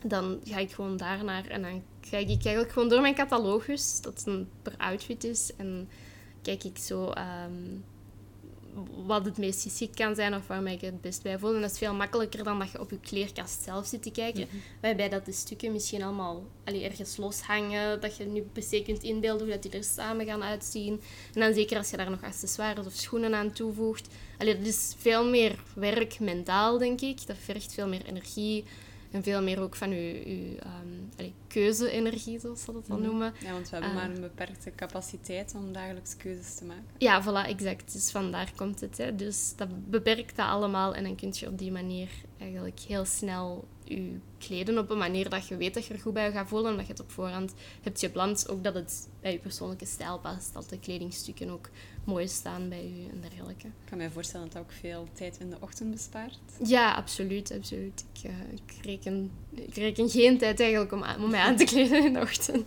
dan 0.03 0.39
ga 0.43 0.57
ik 0.57 0.71
gewoon 0.71 0.97
daarnaar 0.97 1.47
en 1.47 1.61
dan 1.61 1.83
ga 2.01 2.17
ik 2.17 2.27
eigenlijk 2.27 2.71
gewoon 2.71 2.89
door 2.89 3.01
mijn 3.01 3.15
catalogus, 3.15 4.01
dat 4.01 4.23
een 4.25 4.49
per 4.61 4.73
outfit 4.77 5.23
is, 5.23 5.51
en 5.57 5.89
kijk 6.41 6.63
ik 6.63 6.77
zo 6.77 7.09
ehm, 7.09 7.77
wat 9.05 9.25
het 9.25 9.37
meest 9.37 9.61
geschikt 9.61 9.95
kan 9.95 10.15
zijn 10.15 10.35
of 10.35 10.47
waar 10.47 10.61
mij 10.61 10.73
ik 10.73 10.81
het 10.81 11.01
best 11.01 11.23
bij 11.23 11.39
voel. 11.39 11.55
En 11.55 11.61
dat 11.61 11.71
is 11.71 11.77
veel 11.77 11.93
makkelijker 11.93 12.43
dan 12.43 12.59
dat 12.59 12.71
je 12.71 12.79
op 12.79 12.89
je 12.89 12.99
kleerkast 12.99 13.63
zelf 13.63 13.85
zit 13.85 14.03
te 14.03 14.11
kijken, 14.11 14.47
waarbij 14.81 15.09
dat 15.09 15.25
de 15.25 15.31
stukken 15.31 15.71
misschien 15.71 16.03
allemaal 16.03 16.43
allee, 16.63 16.83
ergens 16.83 17.17
loshangen, 17.17 18.01
dat 18.01 18.17
je 18.17 18.25
nu 18.25 18.41
per 18.41 18.63
se 18.63 18.81
kunt 18.81 19.03
inbeelden 19.03 19.41
hoe 19.41 19.53
dat 19.53 19.63
die 19.63 19.71
er 19.71 19.83
samen 19.83 20.25
gaan 20.25 20.43
uitzien. 20.43 21.01
En 21.33 21.41
dan 21.41 21.53
zeker 21.53 21.77
als 21.77 21.89
je 21.89 21.97
daar 21.97 22.09
nog 22.09 22.23
accessoires 22.23 22.85
of 22.85 22.93
schoenen 22.93 23.35
aan 23.35 23.51
toevoegt. 23.51 24.07
Allee, 24.37 24.57
dat 24.57 24.67
is 24.67 24.95
veel 24.97 25.29
meer 25.29 25.59
werk 25.75 26.19
mentaal, 26.19 26.77
denk 26.77 27.01
ik. 27.01 27.27
Dat 27.27 27.37
vergt 27.39 27.73
veel 27.73 27.87
meer 27.87 28.05
energie. 28.05 28.63
En 29.15 29.23
veel 29.23 29.41
meer 29.41 29.61
ook 29.61 29.75
van 29.75 29.89
je, 29.89 30.29
je 30.29 30.55
ehm, 30.59 30.73
allee, 31.17 31.33
keuze-energie, 31.47 32.39
zoals 32.39 32.63
ze 32.63 32.71
dat 32.71 32.87
dan 32.87 32.99
Mhm. 32.99 33.05
noemen. 33.07 33.33
Ja, 33.43 33.51
want 33.51 33.69
we 33.69 33.75
hebben 33.75 33.89
Ah. 33.89 33.95
maar 33.95 34.09
een 34.15 34.21
beperkte 34.21 34.71
capaciteit 34.75 35.53
om 35.55 35.73
dagelijks 35.73 36.17
keuzes 36.17 36.55
te 36.55 36.65
maken. 36.65 36.83
Ja, 36.97 37.23
voilà, 37.23 37.47
exact. 37.49 37.93
Dus 37.93 38.11
vandaar 38.11 38.51
komt 38.55 38.81
het. 38.81 38.97
Hè. 38.97 39.15
Dus 39.15 39.53
dat 39.55 39.89
beperkt 39.89 40.35
dat 40.35 40.47
allemaal. 40.47 40.95
En 40.95 41.03
dan 41.03 41.15
kun 41.15 41.29
je 41.33 41.47
op 41.47 41.57
die 41.57 41.71
manier 41.71 42.09
eigenlijk 42.37 42.79
heel 42.79 43.05
snel 43.05 43.67
je 43.87 44.17
kleden 44.37 44.77
op 44.77 44.89
een 44.89 44.97
manier 44.97 45.29
dat 45.29 45.47
je 45.47 45.57
weet 45.57 45.73
dat 45.73 45.85
je 45.85 45.93
er 45.93 45.99
goed 45.99 46.13
bij 46.13 46.31
gaat 46.31 46.47
voelen. 46.47 46.71
En 46.71 46.77
dat 46.77 46.85
je 46.85 46.91
het 46.91 47.01
op 47.01 47.11
voorhand 47.11 47.53
hebt 47.81 47.99
gepland. 47.99 48.49
Ook 48.49 48.63
dat 48.63 48.73
het 48.73 49.07
bij 49.21 49.31
je 49.31 49.37
persoonlijke 49.37 49.85
stijl 49.85 50.19
past. 50.19 50.53
Dat 50.53 50.69
de 50.69 50.79
kledingstukken 50.79 51.49
ook 51.49 51.69
mooi 52.03 52.27
staan 52.27 52.69
bij 52.69 52.83
je 52.83 53.09
en 53.11 53.21
dergelijke. 53.21 53.67
Ik 53.67 53.73
kan 53.89 53.97
me 53.97 54.11
voorstellen 54.11 54.45
dat 54.45 54.53
dat 54.55 54.63
ook 54.63 54.71
veel 54.79 55.07
tijd 55.13 55.37
in 55.39 55.49
de 55.49 55.57
ochtend 55.59 55.91
bespaart. 55.91 56.37
Ja, 56.63 56.93
absoluut, 56.93 57.51
absoluut. 57.51 58.05
Ik, 58.13 58.23
eh, 58.29 58.31
ik, 58.53 58.85
reken, 58.85 59.31
ik 59.55 59.75
reken 59.75 60.09
geen 60.09 60.37
tijd 60.37 60.59
eigenlijk 60.59 60.91
om, 60.91 61.03
aan- 61.03 61.23
om 61.23 61.29
mij 61.29 61.39
aan 61.39 61.55
te 61.55 61.63
kleden 61.73 62.05
in 62.05 62.13
de 62.13 62.19
ochtend. 62.19 62.65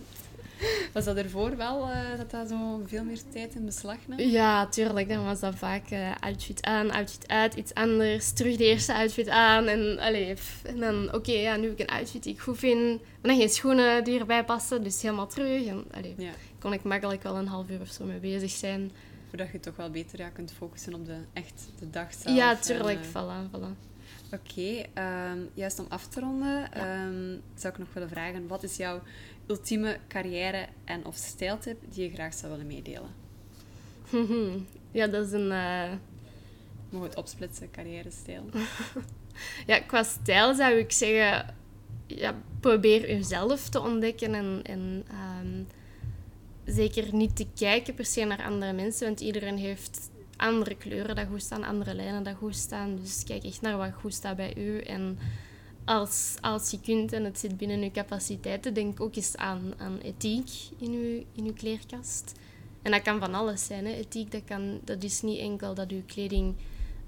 Was 0.93 1.05
dat 1.05 1.17
ervoor 1.17 1.57
wel 1.57 1.89
eh, 1.89 2.17
dat 2.17 2.31
dat 2.31 2.49
zo 2.49 2.81
veel 2.85 3.03
meer 3.03 3.19
tijd 3.31 3.55
in 3.55 3.65
beslag 3.65 3.97
nam? 4.07 4.19
Ja, 4.19 4.67
tuurlijk. 4.67 5.09
Dan 5.09 5.23
was 5.25 5.39
dat 5.39 5.55
vaak 5.55 5.89
eh, 5.89 6.11
outfit 6.19 6.63
aan, 6.65 6.91
outfit 6.91 7.27
uit, 7.27 7.53
iets 7.53 7.73
anders. 7.73 8.31
Terug 8.31 8.55
de 8.57 8.65
eerste 8.65 8.93
outfit 8.93 9.27
aan. 9.29 9.67
En, 9.67 9.99
allee, 9.99 10.33
pff, 10.33 10.63
en 10.63 10.79
dan, 10.79 11.13
oké, 11.13 11.31
ja, 11.31 11.55
nu 11.55 11.63
heb 11.63 11.79
ik 11.79 11.89
een 11.89 11.95
outfit 11.95 12.23
die 12.23 12.33
ik 12.33 12.39
goed 12.39 12.57
vind. 12.57 12.99
Maar 13.01 13.31
dan 13.31 13.37
geen 13.39 13.49
schoenen 13.49 14.03
die 14.03 14.19
erbij 14.19 14.43
passen, 14.45 14.83
dus 14.83 15.01
helemaal 15.01 15.27
terug. 15.27 15.65
En 15.65 15.85
allee, 15.91 16.13
Ja, 16.17 16.31
kon 16.59 16.73
ik 16.73 16.83
makkelijk 16.83 17.23
wel 17.23 17.35
een 17.37 17.47
half 17.47 17.69
uur 17.69 17.81
of 17.81 17.87
zo 17.89 18.05
mee 18.05 18.19
bezig 18.19 18.51
zijn. 18.51 18.91
voordat 19.29 19.51
je 19.51 19.59
toch 19.59 19.75
wel 19.75 19.89
beter 19.89 20.19
ja, 20.19 20.29
kunt 20.29 20.51
focussen 20.57 20.93
op 20.93 21.05
de, 21.05 21.17
echt 21.33 21.67
de 21.79 21.89
dag 21.89 22.13
zelf. 22.13 22.35
ja, 22.35 22.51
en, 22.51 22.61
tuurlijk. 22.61 22.99
Voilà, 23.05 23.49
voilà. 23.55 23.87
Oké, 24.33 24.85
ehm, 24.93 25.37
juist 25.53 25.79
om 25.79 25.85
af 25.89 26.07
te 26.07 26.19
ronden, 26.19 26.71
ehm, 26.73 27.37
zou 27.55 27.73
ik 27.73 27.79
nog 27.79 27.87
willen 27.93 28.09
vragen: 28.09 28.47
wat 28.47 28.63
is 28.63 28.77
jouw 28.77 29.01
ultieme 29.49 29.97
carrière- 30.07 30.67
en 30.85 31.05
of 31.05 31.15
stijltip 31.15 31.77
die 31.89 32.03
je 32.03 32.13
graag 32.13 32.33
zou 32.33 32.51
willen 32.51 32.67
meedelen? 32.67 33.09
ja, 34.91 35.07
dat 35.07 35.25
is 35.25 35.31
een. 35.31 35.51
Uh... 35.51 35.91
Mogen 36.89 37.07
het 37.07 37.17
opsplitsen, 37.17 37.71
carrière-stijl? 37.71 38.43
ja, 39.67 39.79
qua 39.79 40.03
stijl 40.03 40.53
zou 40.53 40.73
ik 40.73 40.91
zeggen: 40.91 41.55
ja, 42.07 42.41
probeer 42.59 43.09
jezelf 43.09 43.69
te 43.69 43.81
ontdekken 43.81 44.33
en. 44.33 44.59
en 44.63 45.03
ehm, 45.07 45.63
zeker 46.65 47.15
niet 47.15 47.35
te 47.35 47.47
kijken 47.55 47.93
per 47.93 48.05
se 48.05 48.23
naar 48.23 48.43
andere 48.43 48.73
mensen, 48.73 49.07
want 49.07 49.19
iedereen 49.19 49.57
heeft 49.57 50.09
andere 50.35 50.75
kleuren 50.75 51.15
dat 51.15 51.27
goed 51.27 51.41
staan, 51.41 51.63
andere 51.63 51.93
lijnen 51.93 52.23
dat 52.23 52.35
goed 52.35 52.55
staan. 52.55 52.95
Dus 52.95 53.23
kijk 53.23 53.43
echt 53.43 53.61
naar 53.61 53.77
wat 53.77 53.93
goed 53.93 54.13
staat 54.13 54.35
bij 54.35 54.55
u. 54.57 54.79
En 54.79 55.19
als, 55.89 56.35
als 56.41 56.71
je 56.71 56.79
kunt 56.79 57.13
en 57.13 57.23
het 57.23 57.39
zit 57.39 57.57
binnen 57.57 57.81
je 57.81 57.91
capaciteiten, 57.91 58.73
denk 58.73 59.01
ook 59.01 59.15
eens 59.15 59.35
aan, 59.35 59.73
aan 59.77 59.97
ethiek 59.97 60.49
in 60.77 60.91
je, 60.91 61.25
in 61.35 61.45
uw 61.45 61.53
kleerkast. 61.53 62.33
En 62.81 62.91
dat 62.91 63.01
kan 63.01 63.19
van 63.19 63.33
alles 63.33 63.65
zijn. 63.65 63.85
Hè. 63.85 63.91
Ethiek, 63.91 64.31
dat, 64.31 64.41
kan, 64.45 64.79
dat 64.83 65.03
is 65.03 65.21
niet 65.21 65.39
enkel 65.39 65.73
dat 65.73 65.91
uw 65.91 66.03
kleding 66.05 66.55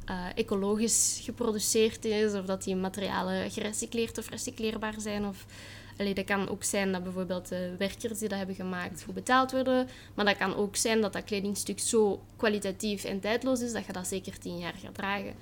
uh, 0.10 0.26
ecologisch 0.36 1.20
geproduceerd 1.24 2.06
is, 2.06 2.34
of 2.34 2.46
dat 2.46 2.63
die 2.63 2.76
materialen 2.76 3.52
gerecycleerd 3.52 4.17
of 4.17 4.30
recycleerbaar 4.30 4.96
zijn, 4.98 5.26
of 5.26 5.46
Allee, 5.98 6.13
dat 6.13 6.26
kan 6.26 6.50
ook 6.50 6.63
zijn 6.63 6.91
dat 6.91 7.04
bijvoorbeeld 7.04 7.48
de 7.48 7.76
werkers 7.78 8.20
die 8.20 8.28
dat 8.28 8.38
hebben 8.38 8.56
gemaakt 8.56 9.04
goed 9.04 9.13
betaald 9.13 9.52
worden. 9.52 9.88
Maar 10.13 10.26
dat 10.26 10.38
kan 10.38 10.56
ook 10.56 10.76
zijn 10.76 11.02
dat 11.02 11.13
dat 11.13 11.24
kledingstuk 11.24 11.80
zo 11.80 12.22
kwalitatief 12.36 13.04
en 13.04 13.20
tijdloos 13.20 13.62
is 13.62 13.74
dat 13.74 13.86
je 13.86 13.94
dat 13.94 14.08
zeker 14.08 14.39
tien 14.39 14.58
jaar 14.58 14.74
gaat 14.84 14.96
dragen. 14.96 15.34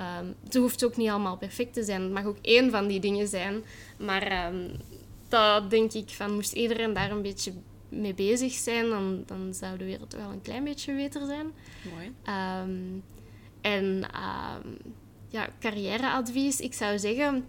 Um, 0.00 0.34
het 0.44 0.54
hoeft 0.54 0.84
ook 0.84 0.96
niet 0.96 1.08
allemaal 1.08 1.36
perfect 1.36 1.72
te 1.72 1.82
zijn. 1.82 2.02
Het 2.02 2.12
mag 2.12 2.24
ook 2.24 2.38
één 2.42 2.70
van 2.70 2.86
die 2.86 3.00
dingen 3.00 3.28
zijn. 3.28 3.62
Maar 3.96 4.52
um, 4.52 4.70
dat 5.28 5.70
denk 5.70 5.92
ik 5.92 6.08
van, 6.08 6.34
moest 6.34 6.52
iedereen 6.52 6.92
daar 6.92 7.10
een 7.10 7.22
beetje 7.22 7.52
mee 7.88 8.14
bezig 8.14 8.52
zijn, 8.52 8.88
dan, 8.88 9.22
dan 9.26 9.54
zou 9.54 9.78
de 9.78 9.84
wereld 9.84 10.12
wel 10.12 10.30
een 10.30 10.42
klein 10.42 10.64
beetje 10.64 10.94
beter 10.94 11.26
zijn. 11.26 11.52
Mooi. 11.94 12.12
Um, 12.62 13.02
en 13.60 14.06
ja, 15.28 15.48
carrièreadvies, 15.60 16.60
ik 16.60 16.74
zou 16.74 16.98
zeggen 16.98 17.44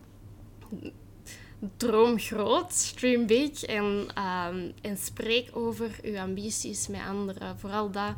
droom 1.78 2.20
groot, 2.20 2.74
stream 2.74 3.26
big 3.26 3.64
en, 3.64 3.86
um, 3.86 4.74
en 4.82 4.98
spreek 4.98 5.50
over 5.54 6.00
je 6.04 6.22
ambities 6.22 6.88
met 6.88 7.02
anderen. 7.10 7.60
Vooral 7.60 7.92
dat, 7.92 8.14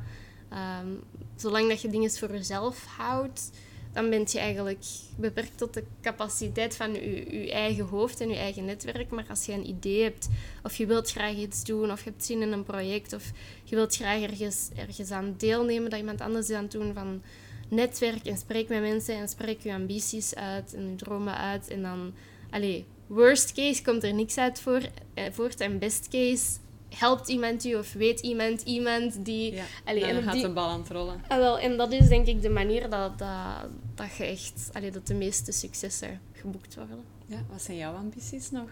zolang 1.35 1.69
dat 1.69 1.81
je 1.81 1.89
dingen 1.89 2.11
voor 2.11 2.31
jezelf 2.31 2.85
houdt, 2.85 3.51
dan 3.93 4.09
ben 4.09 4.23
je 4.27 4.39
eigenlijk 4.39 4.83
beperkt 5.17 5.57
tot 5.57 5.73
de 5.73 5.83
capaciteit 6.01 6.75
van 6.75 6.93
je, 6.93 7.51
eigen 7.51 7.85
hoofd 7.85 8.21
en 8.21 8.29
je 8.29 8.35
eigen 8.35 8.65
netwerk. 8.65 9.09
Maar 9.09 9.25
als 9.29 9.45
je 9.45 9.51
een 9.51 9.67
idee 9.67 10.03
hebt, 10.03 10.29
of 10.63 10.75
je 10.75 10.85
wilt 10.85 11.11
graag 11.11 11.35
iets 11.35 11.63
doen, 11.63 11.91
of 11.91 12.03
je 12.03 12.09
hebt 12.09 12.25
zin 12.25 12.41
in 12.41 12.51
een 12.51 12.63
project, 12.63 13.13
of 13.13 13.31
je 13.63 13.75
wilt 13.75 13.95
graag 13.95 14.21
ergens, 14.21 14.69
ergens 14.75 15.11
aan 15.11 15.35
deelnemen 15.37 15.89
dat 15.89 15.99
iemand 15.99 16.21
anders 16.21 16.49
is 16.49 16.55
aan 16.55 16.63
het 16.63 16.71
doen, 16.71 16.93
van 16.93 17.21
netwerk 17.67 18.25
en 18.25 18.37
spreek 18.37 18.69
met 18.69 18.81
mensen 18.81 19.15
en 19.15 19.29
spreek 19.29 19.61
je 19.61 19.73
ambities 19.73 20.35
uit 20.35 20.73
en 20.73 20.89
je 20.89 20.95
dromen 20.95 21.37
uit. 21.37 21.67
En 21.67 21.81
dan, 21.81 22.13
allez, 22.49 22.83
worst 23.07 23.53
case 23.53 23.83
komt 23.83 24.03
er 24.03 24.13
niks 24.13 24.37
uit 24.37 24.59
voor, 24.59 24.81
eh, 25.13 25.23
voort. 25.31 25.59
En 25.59 25.79
best 25.79 26.07
case 26.07 26.49
helpt 26.97 27.27
iemand 27.27 27.65
u 27.65 27.75
of 27.75 27.93
weet 27.93 28.19
iemand 28.19 28.61
iemand 28.61 29.25
die... 29.25 29.53
Ja, 29.53 29.63
allee, 29.85 30.05
en 30.05 30.13
dan 30.13 30.23
gaat 30.23 30.33
die, 30.33 30.41
de 30.41 30.49
bal 30.49 30.69
aan 30.69 30.79
het 30.79 30.89
rollen. 30.89 31.23
Ah, 31.27 31.37
wel, 31.37 31.59
en 31.59 31.77
dat 31.77 31.91
is 31.91 32.07
denk 32.07 32.27
ik 32.27 32.41
de 32.41 32.49
manier 32.49 32.89
dat, 32.89 33.19
dat, 33.19 33.67
dat 33.95 34.15
je 34.17 34.23
echt... 34.23 34.69
Allee, 34.73 34.91
dat 34.91 35.07
de 35.07 35.13
meeste 35.13 35.51
successen 35.51 36.21
geboekt 36.33 36.75
worden. 36.75 37.03
Ja, 37.25 37.43
wat 37.49 37.61
zijn 37.61 37.77
jouw 37.77 37.93
ambities 37.93 38.51
nog? 38.51 38.69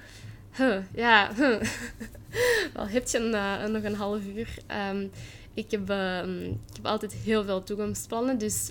Huh, 0.55 0.77
ja, 0.95 1.31
huh. 1.35 1.61
wel, 2.73 2.87
heb 2.87 3.07
je 3.07 3.17
een, 3.17 3.33
uh, 3.33 3.65
nog 3.65 3.83
een 3.83 3.95
half 3.95 4.25
uur. 4.25 4.57
Um, 4.91 5.11
ik, 5.53 5.71
heb, 5.71 5.89
uh, 5.89 6.43
ik 6.43 6.75
heb 6.75 6.85
altijd 6.85 7.13
heel 7.13 7.43
veel 7.43 7.63
toekomstplannen, 7.63 8.37
dus 8.37 8.69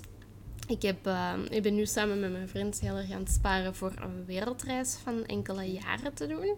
ik, 0.67 0.81
heb, 0.81 1.07
uh, 1.07 1.33
ik 1.49 1.61
ben 1.61 1.75
nu 1.75 1.85
samen 1.85 2.19
met 2.19 2.31
mijn 2.31 2.49
vriend 2.49 2.79
heel 2.79 2.95
erg 2.95 3.11
aan 3.11 3.19
het 3.19 3.31
sparen 3.31 3.75
voor 3.75 3.93
een 4.01 4.25
wereldreis 4.25 4.97
van 5.03 5.25
enkele 5.25 5.71
jaren 5.71 6.13
te 6.13 6.27
doen. 6.27 6.57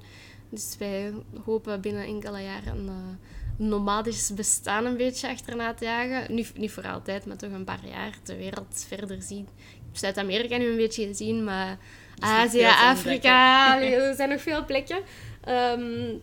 Dus 0.52 0.76
wij 0.80 1.14
hopen 1.46 1.82
binnen 1.82 2.06
enkele 2.06 2.42
jaren 2.42 2.78
een, 2.78 2.86
uh, 2.86 3.68
nomadisch 3.68 4.34
bestaan 4.34 4.86
een 4.86 4.98
beetje 4.98 5.30
achterna 5.30 5.74
te 5.74 5.86
jagen. 5.86 6.36
Niet, 6.36 6.58
niet 6.58 6.72
voor 6.72 6.88
altijd, 6.88 7.26
maar 7.26 7.38
toch 7.38 7.52
een 7.52 7.64
paar 7.64 7.88
jaar 7.88 8.18
de 8.24 8.36
wereld 8.36 8.86
verder 8.88 9.22
zien. 9.22 9.48
Zuid-Amerika 9.92 10.58
nu 10.58 10.66
een 10.66 10.78
beetje 10.78 11.06
gezien, 11.06 11.44
maar 11.44 11.78
Azië, 12.20 12.64
Afrika, 12.64 13.82
er 13.82 14.16
zijn 14.16 14.30
nog 14.30 14.42
veel 14.42 14.66
plekken. 14.66 15.00
Um, 15.50 16.22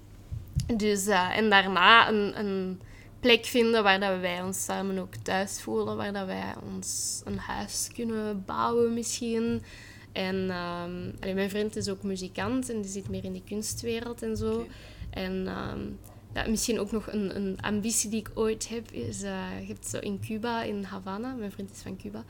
dus, 0.77 1.07
uh, 1.07 1.37
en 1.37 1.51
daarna 1.51 2.09
een, 2.09 2.39
een 2.39 2.81
plek 3.21 3.45
vinden 3.45 3.83
waar 3.83 4.01
dat 4.01 4.21
wij 4.21 4.43
ons 4.43 4.65
samen 4.65 4.99
ook 4.99 5.15
thuis 5.15 5.61
voelen, 5.61 5.97
waar 5.97 6.13
dat 6.13 6.27
wij 6.27 6.55
ons 6.73 7.21
een 7.25 7.39
huis 7.39 7.91
kunnen 7.95 8.45
bouwen 8.47 8.95
misschien. 8.95 9.63
En 10.19 10.37
um, 10.37 11.35
mijn 11.35 11.51
vriend 11.51 11.77
is 11.77 11.89
ook 11.89 12.03
muzikant 12.03 12.71
en 12.71 12.81
die 12.81 12.91
zit 12.91 13.09
meer 13.09 13.25
in 13.25 13.33
de 13.33 13.43
kunstwereld 13.45 14.23
en 14.23 14.37
zo. 14.37 14.67
En 15.11 15.33
um, 15.33 15.99
ja, 16.35 16.49
misschien 16.49 16.81
ook 16.81 16.93
nog 16.93 17.13
een, 17.13 17.37
een, 17.37 17.59
ambitie 17.61 18.11
die 18.11 18.21
ik 18.21 18.31
ooit 18.35 18.69
heb, 18.69 18.91
is, 18.91 19.23
uh, 19.23 19.61
je 19.61 19.67
hebt 19.67 19.87
zo 19.87 19.99
in 19.99 20.21
Cuba, 20.21 20.63
in 20.63 20.83
Havana, 20.83 21.35
mijn 21.35 21.53
vriend 21.53 21.71
is 21.71 21.83
van 21.83 21.97
Cuba, 21.97 22.25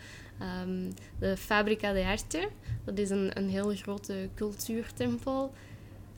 um, 0.65 0.95
de 1.19 1.37
Fabrica 1.37 1.93
de 1.93 2.05
Arte. 2.05 2.49
Dat 2.85 2.99
is 2.99 3.11
een, 3.11 3.31
een 3.35 3.49
heel 3.49 3.75
grote 3.75 4.29
cultuurtempel 4.35 5.53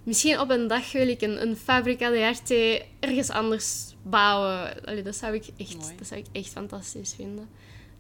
misschien 0.03 0.41
op 0.41 0.51
een 0.51 0.67
dag 0.67 0.93
wil 0.93 1.09
ik 1.09 1.21
een, 1.21 1.43
een 1.43 1.57
fabrica 1.57 2.11
de 2.11 2.25
arte 2.25 2.85
ergens 3.01 3.31
anders 3.31 3.95
bouwen. 4.03 4.85
Allee, 4.85 5.03
dat, 5.03 5.17
zou 5.17 5.35
ik 5.35 5.45
echt, 5.57 5.93
dat 5.99 6.07
zou 6.07 6.21
ik 6.21 6.27
echt 6.33 6.49
fantastisch 6.49 7.15
vinden. 7.15 7.49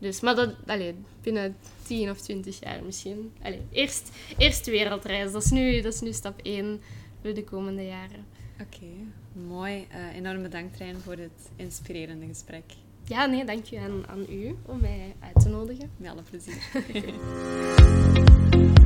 Dus, 0.00 0.20
maar 0.20 0.34
dat, 0.34 0.54
allee, 0.66 0.94
binnen 1.22 1.56
10 1.82 2.10
of 2.10 2.20
20 2.20 2.60
jaar 2.60 2.84
misschien. 2.84 3.32
Allee, 3.42 3.62
eerst, 3.70 4.10
eerst 4.38 4.66
wereldreis, 4.66 5.32
dat 5.32 5.44
is, 5.44 5.50
nu, 5.50 5.80
dat 5.80 5.92
is 5.92 6.00
nu 6.00 6.12
stap 6.12 6.40
1 6.42 6.80
voor 7.22 7.34
de 7.34 7.44
komende 7.44 7.84
jaren. 7.84 8.26
Oké, 8.60 8.86
mooi. 9.48 9.86
Uh, 9.94 10.16
enorm 10.16 10.42
bedankt 10.42 10.76
Rijn 10.76 10.96
voor 10.96 11.16
dit 11.16 11.50
inspirerende 11.56 12.26
gesprek. 12.26 12.64
Ja, 13.04 13.26
nee, 13.26 13.44
dank 13.44 13.64
je 13.64 13.78
aan, 13.78 14.08
aan 14.08 14.26
u 14.28 14.56
om 14.66 14.80
mij 14.80 15.14
uit 15.20 15.40
te 15.40 15.48
nodigen. 15.48 15.90
Met 15.96 16.10
alle 16.10 16.22
plezier. 16.22 16.58